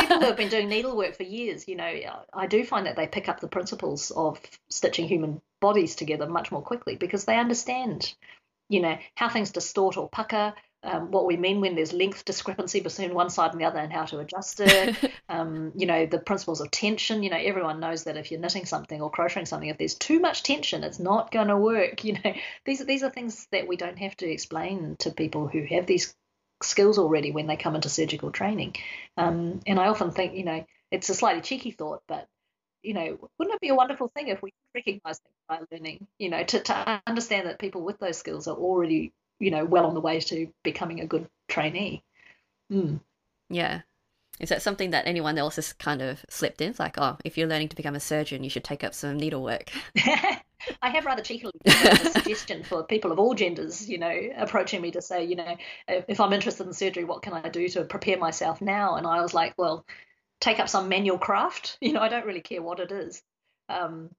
[0.00, 1.92] people who have been doing needlework for years, you know,
[2.32, 6.50] I do find that they pick up the principles of stitching human bodies together much
[6.50, 8.14] more quickly because they understand,
[8.68, 12.80] you know, how things distort or pucker, um, what we mean when there's length discrepancy
[12.80, 14.96] between one side and the other and how to adjust it.
[15.28, 17.22] um, you know, the principles of tension.
[17.22, 20.20] You know, everyone knows that if you're knitting something or crocheting something, if there's too
[20.20, 22.04] much tension, it's not going to work.
[22.10, 25.64] You know, these, these are things that we don't have to explain to people who
[25.66, 26.12] have these
[26.62, 28.76] skills already when they come into surgical training.
[29.16, 32.26] Um, and I often think, you know, it's a slightly cheeky thought, but
[32.82, 36.30] you know, wouldn't it be a wonderful thing if we recognize things by learning, you
[36.30, 39.94] know, to, to understand that people with those skills are already you know, well on
[39.94, 42.04] the way to becoming a good trainee.
[42.70, 43.00] Mm.
[43.48, 43.80] Yeah.
[44.38, 46.70] Is that something that anyone else has kind of slipped in?
[46.70, 49.18] It's like, oh, if you're learning to become a surgeon, you should take up some
[49.18, 49.70] needlework.
[50.82, 54.90] I have rather cheekily a suggestion for people of all genders, you know, approaching me
[54.92, 55.56] to say, you know,
[55.88, 58.96] if I'm interested in surgery, what can I do to prepare myself now?
[58.96, 59.84] And I was like, well,
[60.40, 61.78] take up some manual craft.
[61.82, 63.22] You know, I don't really care what it is.
[63.68, 64.10] Um,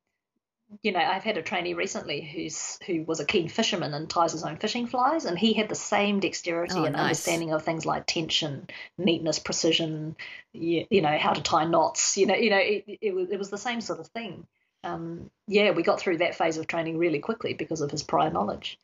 [0.84, 4.32] you know, I've had a trainee recently who's who was a keen fisherman and ties
[4.32, 7.02] his own fishing flies, and he had the same dexterity oh, and nice.
[7.02, 8.68] understanding of things like tension,
[8.98, 10.16] neatness, precision,
[10.54, 12.18] you, you, know, how to tie knots.
[12.18, 14.48] You know, you know, it, it, was, it was the same sort of thing.
[14.84, 18.30] Um, yeah, we got through that phase of training really quickly because of his prior
[18.30, 18.80] knowledge.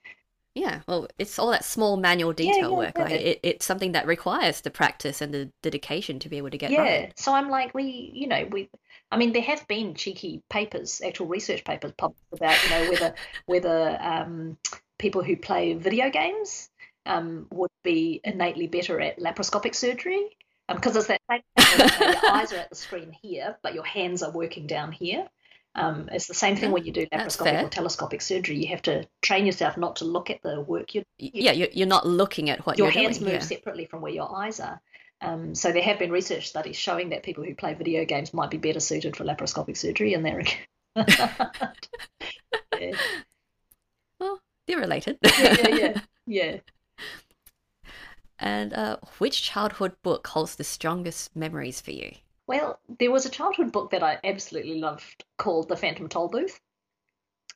[0.58, 2.94] Yeah, well, it's all that small manual detail yeah, work.
[2.98, 3.04] Yeah.
[3.04, 6.58] Like it, it's something that requires the practice and the dedication to be able to
[6.58, 6.82] get yeah.
[6.82, 7.20] right.
[7.20, 8.70] So I'm like, we, you know, we.
[9.12, 13.16] I mean, there have been cheeky papers, actual research papers published about, you know, whether
[13.46, 14.58] whether um,
[14.98, 16.70] people who play video games
[17.06, 20.36] um, would be innately better at laparoscopic surgery
[20.68, 22.14] because um, it's that same thing.
[22.24, 25.28] your eyes are at the screen here, but your hands are working down here.
[25.78, 28.58] Um, it's the same thing when you do laparoscopic or telescopic surgery.
[28.58, 31.04] You have to train yourself not to look at the work you're.
[31.20, 33.48] You, yeah, you're, you're not looking at what your hands doing, move yeah.
[33.48, 34.82] separately from where your eyes are.
[35.22, 38.50] Um, so there have been research studies showing that people who play video games might
[38.50, 40.44] be better suited for laparoscopic surgery, and they're.
[42.80, 42.92] yeah.
[44.20, 45.20] Well, they're related.
[45.24, 46.58] yeah, yeah, yeah, yeah.
[48.40, 52.14] And uh, which childhood book holds the strongest memories for you?
[52.48, 56.58] Well, there was a childhood book that I absolutely loved called The Phantom Tollbooth.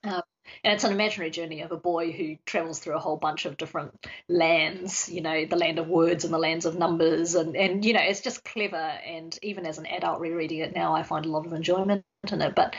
[0.03, 0.21] Um,
[0.63, 3.55] and it's an imaginary journey of a boy who travels through a whole bunch of
[3.55, 7.35] different lands, you know, the land of words and the lands of numbers.
[7.35, 8.75] And, and you know, it's just clever.
[8.75, 12.41] And even as an adult rereading it now, I find a lot of enjoyment in
[12.41, 12.55] it.
[12.55, 12.75] But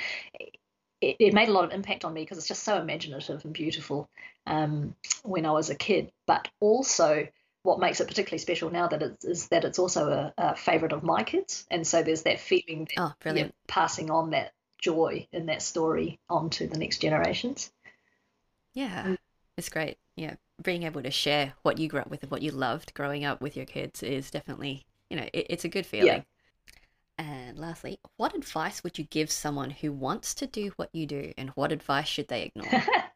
[1.00, 3.54] it, it made a lot of impact on me because it's just so imaginative and
[3.54, 4.10] beautiful
[4.46, 6.12] um, when I was a kid.
[6.26, 7.28] But also,
[7.62, 10.92] what makes it particularly special now that it's, is that it's also a, a favorite
[10.92, 13.54] of my kids, and so there's that feeling that oh, brilliant.
[13.66, 17.70] passing on that joy in that story onto the next generations.
[18.74, 19.18] Yeah, mm.
[19.56, 19.98] it's great.
[20.16, 23.24] Yeah, being able to share what you grew up with and what you loved growing
[23.24, 26.06] up with your kids is definitely, you know, it, it's a good feeling.
[26.06, 26.22] Yeah.
[27.18, 31.32] And lastly, what advice would you give someone who wants to do what you do,
[31.38, 32.82] and what advice should they ignore?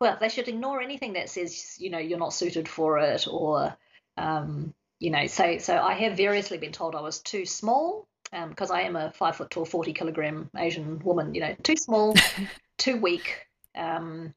[0.00, 3.76] well, they should ignore anything that says, you know, you're not suited for it or,
[4.16, 8.06] um, you know, so, so I have variously been told I was too small
[8.48, 11.76] because um, I am a five foot tall, 40 kilogram Asian woman, you know, too
[11.76, 12.14] small,
[12.78, 14.34] too weak, um,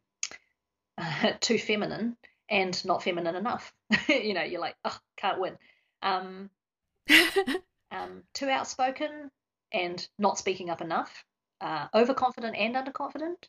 [0.97, 2.15] uh, too feminine,
[2.49, 3.73] and not feminine enough.
[4.07, 5.57] you know, you're like, oh, can't win.
[6.01, 6.49] Um,
[7.91, 9.29] um, too outspoken
[9.73, 11.23] and not speaking up enough,
[11.59, 13.47] uh, overconfident and underconfident,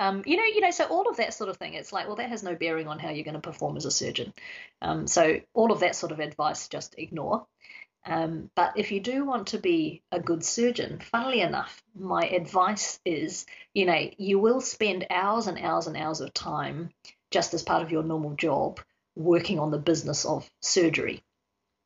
[0.00, 1.74] um, you know, you know, so all of that sort of thing.
[1.74, 3.90] It's like, well, that has no bearing on how you're going to perform as a
[3.90, 4.32] surgeon.
[4.80, 7.46] Um, so all of that sort of advice, just ignore.
[8.06, 12.98] Um, but if you do want to be a good surgeon, funnily enough, my advice
[13.04, 13.44] is,
[13.74, 16.88] you know, you will spend hours and hours and hours of time
[17.30, 18.80] just as part of your normal job
[19.16, 21.22] working on the business of surgery.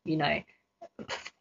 [0.05, 0.41] You know,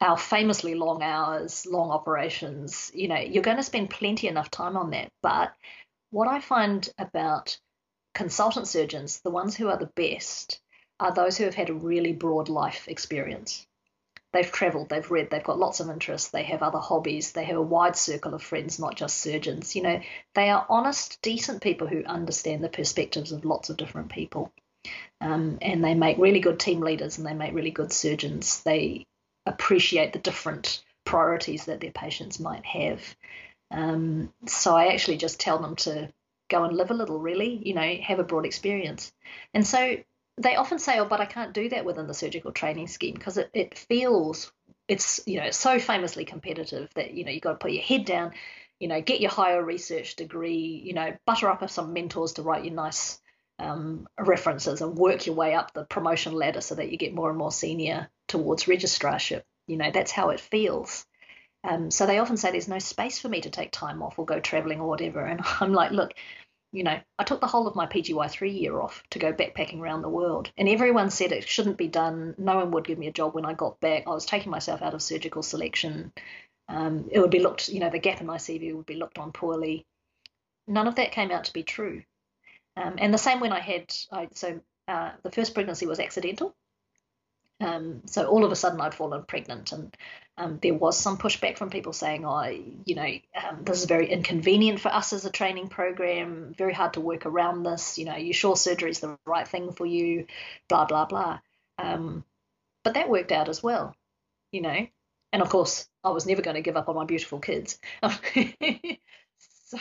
[0.02, 4.76] our famously long hours, long operations, you know, you're going to spend plenty enough time
[4.76, 5.12] on that.
[5.22, 5.54] But
[6.14, 7.58] what I find about
[8.14, 10.62] consultant surgeons, the ones who are the best,
[11.00, 13.66] are those who have had a really broad life experience.
[14.32, 17.58] They've traveled, they've read, they've got lots of interests, they have other hobbies, they have
[17.58, 19.76] a wide circle of friends, not just surgeons.
[19.76, 20.02] You know,
[20.36, 24.52] they are honest, decent people who understand the perspectives of lots of different people.
[25.20, 28.62] Um, and they make really good team leaders and they make really good surgeons.
[28.62, 29.08] They
[29.48, 33.16] appreciate the different priorities that their patients might have.
[33.74, 36.14] Um, so I actually just tell them to
[36.50, 39.12] go and live a little, really, you know, have a broad experience.
[39.54, 39.98] And so
[40.38, 43.38] they often say, oh, but I can't do that within the surgical training scheme because
[43.38, 44.52] it, it feels,
[44.88, 48.06] it's, you know, so famously competitive that, you know, you've got to put your head
[48.06, 48.34] down,
[48.80, 52.66] you know, get your higher research degree, you know, butter up some mentors to write
[52.66, 53.20] you nice
[53.60, 57.30] um, references and work your way up the promotion ladder so that you get more
[57.30, 59.44] and more senior towards registrarship.
[59.68, 61.06] You know, that's how it feels.
[61.64, 64.26] Um, so they often say there's no space for me to take time off or
[64.26, 65.26] go traveling or whatever.
[65.26, 66.14] And I'm like, look,
[66.72, 69.80] you know, I took the whole of my PGY three year off to go backpacking
[69.80, 70.52] around the world.
[70.58, 72.36] And everyone said it shouldn't be done.
[72.38, 74.04] No one would give me a job when I got back.
[74.08, 76.12] I was taking myself out of surgical selection.
[76.68, 79.20] Um, it would be looked, you know, the gap in my CV would be looked
[79.20, 79.86] on poorly.
[80.68, 82.04] None of that came out to be true.
[82.76, 86.56] Um, and the same when I had, I, so uh, the first pregnancy was accidental.
[87.64, 89.96] Um, so all of a sudden I'd fallen pregnant, and
[90.38, 92.44] um, there was some pushback from people saying, "Oh,
[92.86, 96.54] you know, um, this is very inconvenient for us as a training program.
[96.58, 97.98] Very hard to work around this.
[97.98, 100.28] You know, you sure surgery is the right thing for you?
[100.68, 101.40] Blah blah blah."
[101.78, 102.24] Um,
[102.84, 103.96] but that worked out as well,
[104.52, 104.88] you know.
[105.32, 107.80] And of course, I was never going to give up on my beautiful kids.
[108.04, 109.80] so,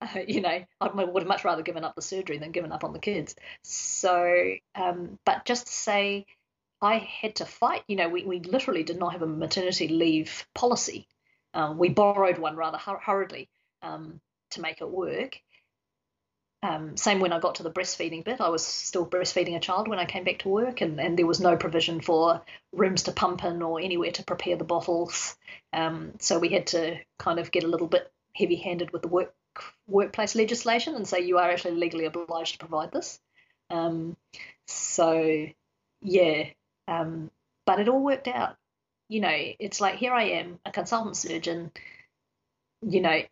[0.00, 2.84] uh, you know, I would have much rather given up the surgery than given up
[2.84, 3.34] on the kids.
[3.62, 6.26] So, um, but just to say
[6.80, 7.82] I had to fight.
[7.88, 11.06] You know, we, we literally did not have a maternity leave policy.
[11.54, 13.48] Um, we borrowed one rather hurriedly
[13.82, 14.20] um,
[14.50, 15.40] to make it work.
[16.62, 19.86] Um, same when I got to the breastfeeding bit, I was still breastfeeding a child
[19.86, 23.12] when I came back to work, and, and there was no provision for rooms to
[23.12, 25.36] pump in or anywhere to prepare the bottles.
[25.72, 29.08] Um, so we had to kind of get a little bit heavy handed with the
[29.08, 29.34] work
[29.88, 33.20] workplace legislation and say you are actually legally obliged to provide this.
[33.70, 34.16] Um,
[34.66, 35.46] so,
[36.00, 36.44] yeah,
[36.88, 37.30] um,
[37.66, 38.56] but it all worked out.
[39.08, 41.70] You know, it's like here I am, a consultant surgeon.
[42.82, 43.22] You know,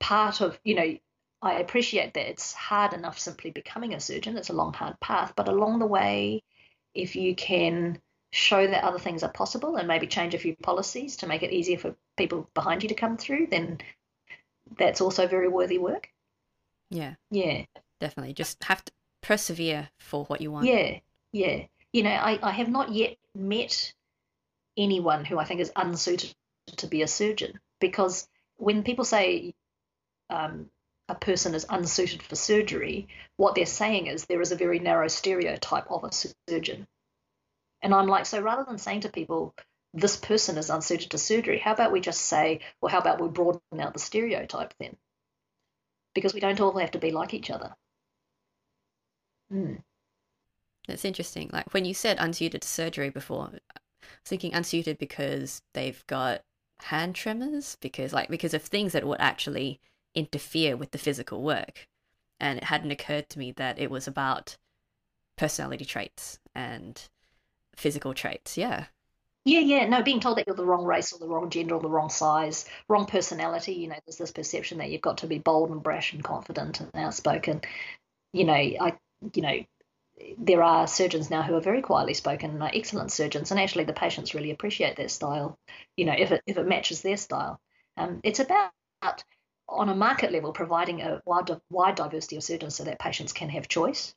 [0.00, 0.98] part of you know
[1.40, 4.36] I appreciate that it's hard enough simply becoming a surgeon.
[4.36, 5.34] It's a long, hard path.
[5.36, 6.42] But along the way,
[6.94, 8.00] if you can
[8.32, 11.52] show that other things are possible and maybe change a few policies to make it
[11.52, 13.78] easier for people behind you to come through, then
[14.76, 16.08] that's also very worthy work.
[16.90, 17.14] Yeah.
[17.30, 17.64] Yeah.
[18.00, 18.34] Definitely.
[18.34, 18.92] Just have to
[19.22, 20.66] persevere for what you want.
[20.66, 20.98] Yeah.
[21.32, 21.66] Yeah.
[21.98, 23.92] You know, I, I have not yet met
[24.76, 26.32] anyone who I think is unsuited
[26.76, 29.52] to be a surgeon because when people say
[30.30, 30.70] um,
[31.08, 35.08] a person is unsuited for surgery, what they're saying is there is a very narrow
[35.08, 36.10] stereotype of a
[36.48, 36.86] surgeon.
[37.82, 39.52] And I'm like, so rather than saying to people,
[39.92, 43.26] this person is unsuited to surgery, how about we just say, well, how about we
[43.26, 44.96] broaden out the stereotype then?
[46.14, 47.74] Because we don't all have to be like each other.
[49.52, 49.82] Mm.
[50.88, 51.50] That's interesting.
[51.52, 56.40] Like when you said unsuited to surgery before, I was thinking unsuited because they've got
[56.80, 59.80] hand tremors, because like because of things that would actually
[60.14, 61.86] interfere with the physical work.
[62.40, 64.56] And it hadn't occurred to me that it was about
[65.36, 67.00] personality traits and
[67.76, 68.56] physical traits.
[68.56, 68.86] Yeah.
[69.44, 69.88] Yeah, yeah.
[69.88, 72.10] No, being told that you're the wrong race or the wrong gender or the wrong
[72.10, 75.82] size, wrong personality, you know, there's this perception that you've got to be bold and
[75.82, 77.62] brash and confident and outspoken.
[78.32, 78.98] You know, I,
[79.32, 79.64] you know,
[80.38, 83.84] there are surgeons now who are very quietly spoken and are excellent surgeons, and actually
[83.84, 85.58] the patients really appreciate their style.
[85.96, 87.60] You know, if it if it matches their style,
[87.96, 88.72] um, it's about
[89.68, 93.48] on a market level providing a wide wide diversity of surgeons so that patients can
[93.50, 94.14] have choice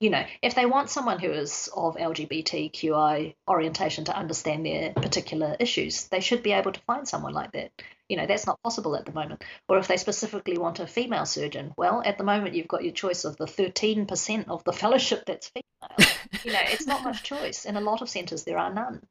[0.00, 5.56] you know, if they want someone who is of LGBTQI orientation to understand their particular
[5.58, 7.72] issues, they should be able to find someone like that.
[8.08, 9.44] You know, that's not possible at the moment.
[9.68, 12.92] Or if they specifically want a female surgeon, well, at the moment you've got your
[12.92, 16.12] choice of the 13% of the fellowship that's female.
[16.44, 17.64] you know, it's not much choice.
[17.64, 19.02] In a lot of centres, there are none.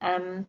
[0.00, 0.46] Um,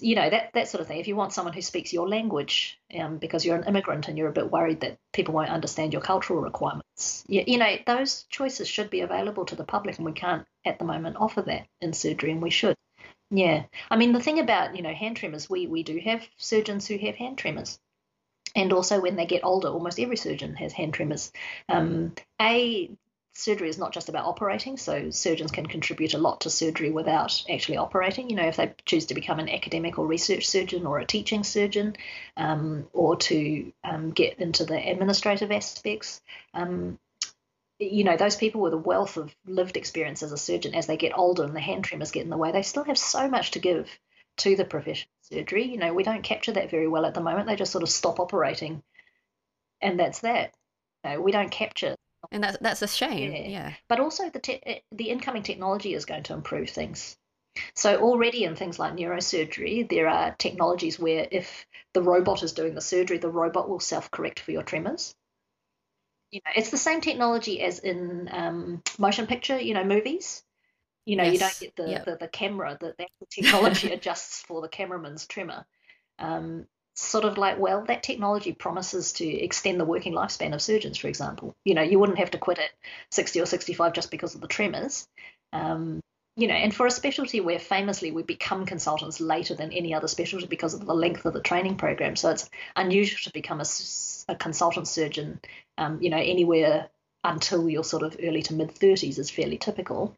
[0.00, 0.98] you know that that sort of thing.
[0.98, 4.28] If you want someone who speaks your language, um, because you're an immigrant and you're
[4.28, 8.68] a bit worried that people won't understand your cultural requirements, you, you know those choices
[8.68, 11.92] should be available to the public, and we can't at the moment offer that in
[11.92, 12.76] surgery, and we should.
[13.30, 16.86] Yeah, I mean the thing about you know hand tremors, we we do have surgeons
[16.86, 17.78] who have hand tremors,
[18.56, 21.32] and also when they get older, almost every surgeon has hand tremors.
[21.68, 22.90] Um, a
[23.32, 27.44] surgery is not just about operating, so surgeons can contribute a lot to surgery without
[27.48, 28.30] actually operating.
[28.30, 31.44] You know, if they choose to become an academic or research surgeon or a teaching
[31.44, 31.96] surgeon,
[32.36, 36.20] um, or to um, get into the administrative aspects.
[36.54, 36.98] Um,
[37.80, 40.96] you know, those people with a wealth of lived experience as a surgeon, as they
[40.96, 43.52] get older and the hand tremors get in the way, they still have so much
[43.52, 43.90] to give
[44.38, 45.64] to the profession of surgery.
[45.64, 47.46] You know, we don't capture that very well at the moment.
[47.46, 48.82] They just sort of stop operating,
[49.80, 50.54] and that's that.
[51.04, 51.96] You know, we don't capture
[52.32, 53.32] and that's that's a shame.
[53.32, 53.48] Yeah.
[53.48, 53.72] yeah.
[53.88, 57.16] But also the te- eh, the incoming technology is going to improve things.
[57.74, 62.74] So already in things like neurosurgery, there are technologies where if the robot is doing
[62.74, 65.14] the surgery, the robot will self-correct for your tremors.
[66.30, 70.42] You know, it's the same technology as in um, motion picture, you know, movies.
[71.06, 71.32] You know, yes.
[71.32, 72.04] you don't get the, yep.
[72.04, 75.66] the, the camera, the, the technology adjusts for the cameraman's tremor.
[76.18, 80.98] Um, sort of like, well, that technology promises to extend the working lifespan of surgeons,
[80.98, 81.56] for example.
[81.64, 82.70] You know, you wouldn't have to quit at
[83.10, 85.08] 60 or 65 just because of the tremors.
[85.52, 86.00] Um,
[86.40, 90.08] you know, and for a specialty where famously we become consultants later than any other
[90.08, 92.16] specialty because of the length of the training program.
[92.16, 93.66] So it's unusual to become a,
[94.26, 95.40] a consultant surgeon,
[95.76, 96.88] um, you know, anywhere
[97.24, 100.16] until your sort of early to mid 30s is fairly typical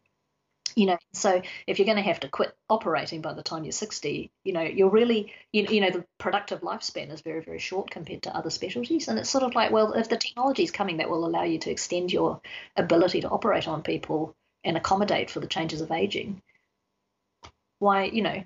[0.75, 3.71] you know so if you're going to have to quit operating by the time you're
[3.71, 7.91] 60 you know you're really you, you know the productive lifespan is very very short
[7.91, 10.97] compared to other specialties and it's sort of like well if the technology is coming
[10.97, 12.41] that will allow you to extend your
[12.77, 16.41] ability to operate on people and accommodate for the changes of aging
[17.79, 18.43] why you know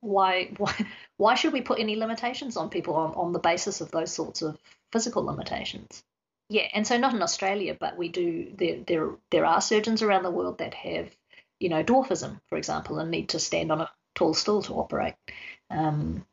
[0.00, 0.74] why why
[1.16, 4.42] why should we put any limitations on people on, on the basis of those sorts
[4.42, 4.58] of
[4.92, 6.02] physical limitations
[6.50, 8.52] yeah, and so not in Australia, but we do.
[8.58, 11.08] There, there, there are surgeons around the world that have,
[11.60, 15.14] you know, dwarfism, for example, and need to stand on a tall stool to operate.
[15.70, 16.26] Um,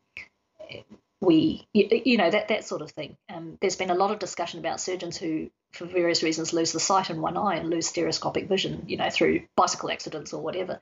[1.20, 3.16] we, you, you, know, that that sort of thing.
[3.28, 6.80] Um, there's been a lot of discussion about surgeons who, for various reasons, lose the
[6.80, 10.80] sight in one eye and lose stereoscopic vision, you know, through bicycle accidents or whatever.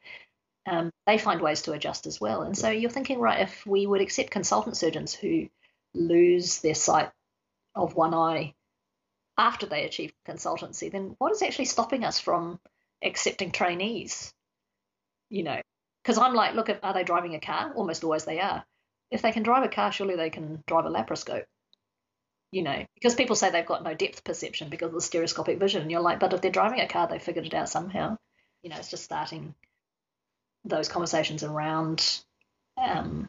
[0.67, 2.43] Um, they find ways to adjust as well.
[2.43, 5.49] And so you're thinking, right, if we would accept consultant surgeons who
[5.95, 7.11] lose their sight
[7.75, 8.55] of one eye
[9.39, 12.59] after they achieve consultancy, then what is actually stopping us from
[13.03, 14.33] accepting trainees?
[15.31, 15.61] You know,
[16.03, 17.73] because I'm like, look, are they driving a car?
[17.75, 18.65] Almost always they are.
[19.11, 21.45] If they can drive a car, surely they can drive a laparoscope.
[22.57, 25.83] You know, because people say they've got no depth perception because of the stereoscopic vision.
[25.83, 28.17] And you're like, but if they're driving a car, they figured it out somehow.
[28.63, 29.55] You know, it's just starting
[30.65, 32.23] those conversations around,
[32.83, 33.29] um,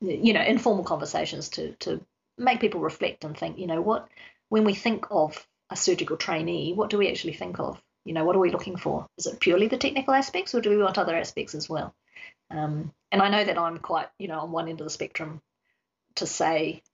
[0.00, 2.00] you know, informal conversations to to
[2.38, 4.08] make people reflect and think, you know, what
[4.48, 7.82] when we think of a surgical trainee, what do we actually think of?
[8.04, 9.08] You know, what are we looking for?
[9.18, 11.96] Is it purely the technical aspects, or do we want other aspects as well?
[12.48, 15.42] Um, and I know that I'm quite, you know, on one end of the spectrum
[16.14, 16.84] to say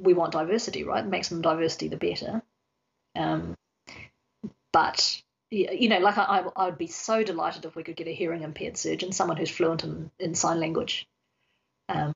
[0.00, 1.06] we want diversity, right?
[1.06, 2.42] Maximum diversity, the better.
[3.16, 3.56] Um,
[4.72, 8.14] but you know, like I, I would be so delighted if we could get a
[8.14, 11.08] hearing impaired surgeon, someone who's fluent in, in sign language,
[11.88, 12.12] um,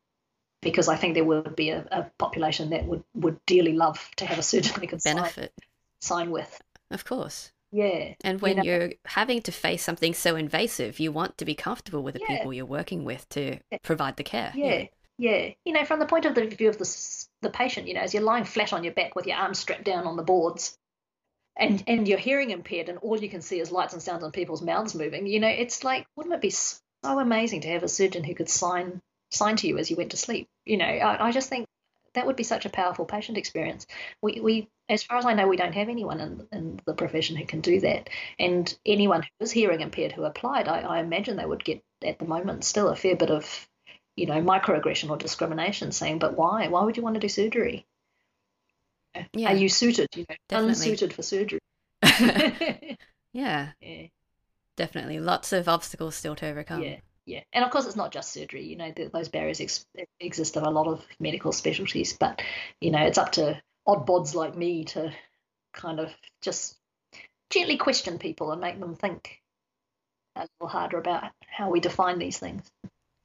[0.63, 4.27] because I think there would be a, a, population that would, would dearly love to
[4.27, 5.53] have a surgeon they could benefit
[6.01, 6.63] sign, sign with.
[6.93, 7.51] Of course.
[7.73, 8.15] Yeah.
[8.23, 12.05] And when you are having to face something so invasive, you want to be comfortable
[12.05, 12.37] with the yeah.
[12.37, 14.53] people you're working with to provide the care.
[14.55, 14.75] Yeah.
[14.75, 14.85] yeah.
[15.19, 15.51] Yeah.
[15.65, 18.15] You know, from the point of the view of the, the patient, you know, as
[18.15, 20.77] you're lying flat on your back with your arms strapped down on the boards
[21.57, 24.33] and, and you're hearing impaired and all you can see is lights and sounds and
[24.33, 27.89] people's mouths moving, you know, it's like, wouldn't it be so amazing to have a
[27.89, 29.01] surgeon who could sign
[29.31, 30.49] sign to you as you went to sleep?
[30.65, 31.67] You know, I, I just think
[32.15, 33.87] that would be such a powerful patient experience.
[34.23, 37.37] We, we as far as I know, we don't have anyone in, in the profession
[37.37, 38.11] who can do that.
[38.39, 42.19] And anyone who is hearing impaired who applied, I, I imagine they would get at
[42.19, 43.69] the moment still a fair bit of,
[44.17, 46.69] you know, microaggression or discrimination, saying, "But why?
[46.69, 47.87] Why would you want to do surgery?
[49.33, 49.53] Yeah.
[49.53, 50.09] Are you suited?
[50.15, 50.73] You know, Definitely.
[50.73, 51.61] unsuited for surgery."
[52.03, 52.97] yeah.
[53.81, 54.07] yeah.
[54.77, 56.83] Definitely, lots of obstacles still to overcome.
[56.83, 56.97] Yeah
[57.27, 58.65] yeah, and of course it's not just surgery.
[58.65, 59.87] You know, those barriers ex-
[60.21, 62.43] exist in a lot of medical specialties, but
[62.81, 65.13] you know, it's up to odd bods like me to
[65.73, 66.77] kind of just
[67.51, 69.41] gently question people and make them think
[70.37, 72.63] a little harder about how we define these things.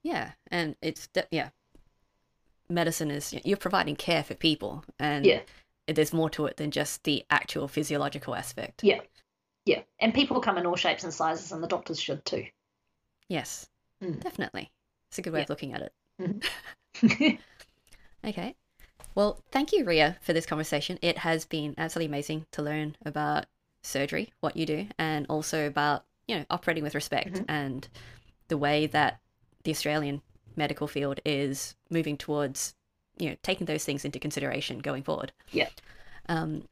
[0.03, 1.49] Yeah, and it's de- yeah,
[2.69, 5.41] medicine is you're providing care for people, and yeah,
[5.87, 8.83] there's more to it than just the actual physiological aspect.
[8.83, 9.01] Yeah,
[9.65, 12.45] yeah, and people come in all shapes and sizes, and the doctors should too.
[13.27, 13.67] Yes,
[14.03, 14.19] mm.
[14.21, 14.71] definitely.
[15.09, 15.43] It's a good way yeah.
[15.43, 15.93] of looking at it.
[16.21, 17.35] Mm-hmm.
[18.27, 18.55] okay.
[19.15, 20.99] Well, thank you, Rhea, for this conversation.
[21.01, 23.45] It has been absolutely amazing to learn about
[23.83, 27.49] surgery, what you do, and also about, you know, operating with respect mm-hmm.
[27.49, 27.87] and
[28.47, 29.19] the way that
[29.63, 30.21] the Australian
[30.55, 32.75] medical field is moving towards,
[33.17, 35.31] you know, taking those things into consideration going forward.
[35.51, 35.69] Yeah.
[36.27, 36.67] Um,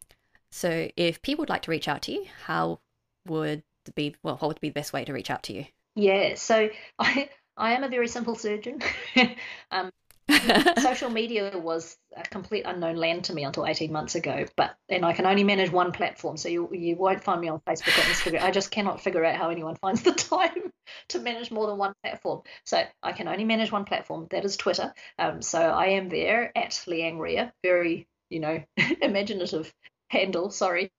[0.51, 2.79] so if people would like to reach out to you, how
[3.25, 3.63] would
[3.95, 5.65] be well, what would be the best way to reach out to you?
[5.95, 6.69] Yeah, so
[6.99, 8.81] I I am a very simple surgeon.
[9.71, 9.91] um,
[10.79, 15.05] social media was a complete unknown land to me until 18 months ago but and
[15.05, 18.01] i can only manage one platform so you you won't find me on facebook or
[18.11, 18.41] instagram.
[18.41, 20.71] I just cannot figure out how anyone finds the time
[21.09, 22.41] to manage more than one platform.
[22.65, 24.93] So i can only manage one platform that is twitter.
[25.19, 28.63] Um, so i am there at Liang Rhea very you know
[29.01, 29.73] imaginative
[30.09, 30.91] handle sorry.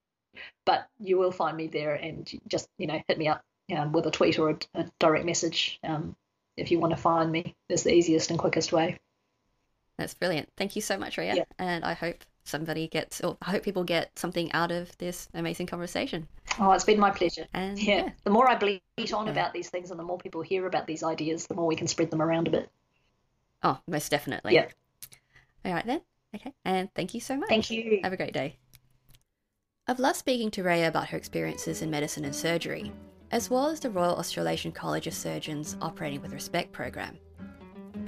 [0.64, 3.42] But you will find me there and just you know hit me up
[3.76, 6.14] um, with a tweet or a, a direct message um,
[6.56, 7.56] if you want to find me.
[7.68, 8.98] It's the easiest and quickest way
[9.98, 10.48] that's brilliant.
[10.56, 11.34] Thank you so much, Rhea.
[11.34, 11.44] Yeah.
[11.58, 15.66] And I hope somebody gets, or I hope people get something out of this amazing
[15.66, 16.26] conversation.
[16.58, 17.46] Oh, it's been my pleasure.
[17.52, 18.10] And yeah, yeah.
[18.24, 18.82] the more I bleat
[19.12, 19.32] on yeah.
[19.32, 21.86] about these things and the more people hear about these ideas, the more we can
[21.86, 22.70] spread them around a bit.
[23.62, 24.54] Oh, most definitely.
[24.54, 24.68] Yeah.
[25.64, 26.00] All right then.
[26.34, 26.52] Okay.
[26.64, 27.48] And thank you so much.
[27.48, 28.00] Thank you.
[28.02, 28.56] Have a great day.
[29.86, 32.92] I've loved speaking to Rhea about her experiences in medicine and surgery,
[33.30, 37.18] as well as the Royal Australasian College of Surgeons Operating with Respect program.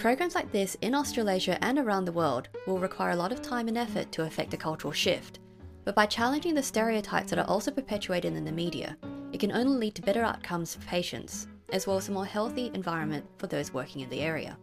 [0.00, 3.68] Programs like this in Australasia and around the world will require a lot of time
[3.68, 5.40] and effort to effect a cultural shift,
[5.84, 8.96] but by challenging the stereotypes that are also perpetuated in the media,
[9.30, 12.70] it can only lead to better outcomes for patients, as well as a more healthy
[12.72, 14.56] environment for those working in the area.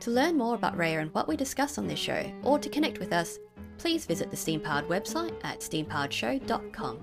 [0.00, 3.00] To learn more about Rhea and what we discuss on this show, or to connect
[3.00, 3.38] with us,
[3.76, 6.98] please visit the Steam Powered website at steampoweredshow.com.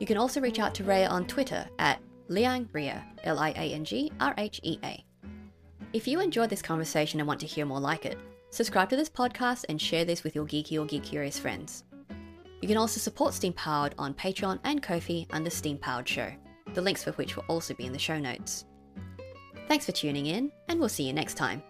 [0.00, 3.72] You can also reach out to Rhea on Twitter at Liang Rhea, L I A
[3.72, 5.04] N G R H E A.
[5.94, 8.18] If you enjoyed this conversation and want to hear more like it,
[8.50, 11.84] subscribe to this podcast and share this with your geeky or geek curious friends.
[12.60, 16.30] You can also support Steam Powered on Patreon and Ko-fi under Steam Powered Show,
[16.74, 18.66] the links for which will also be in the show notes.
[19.66, 21.62] Thanks for tuning in, and we'll see you next time.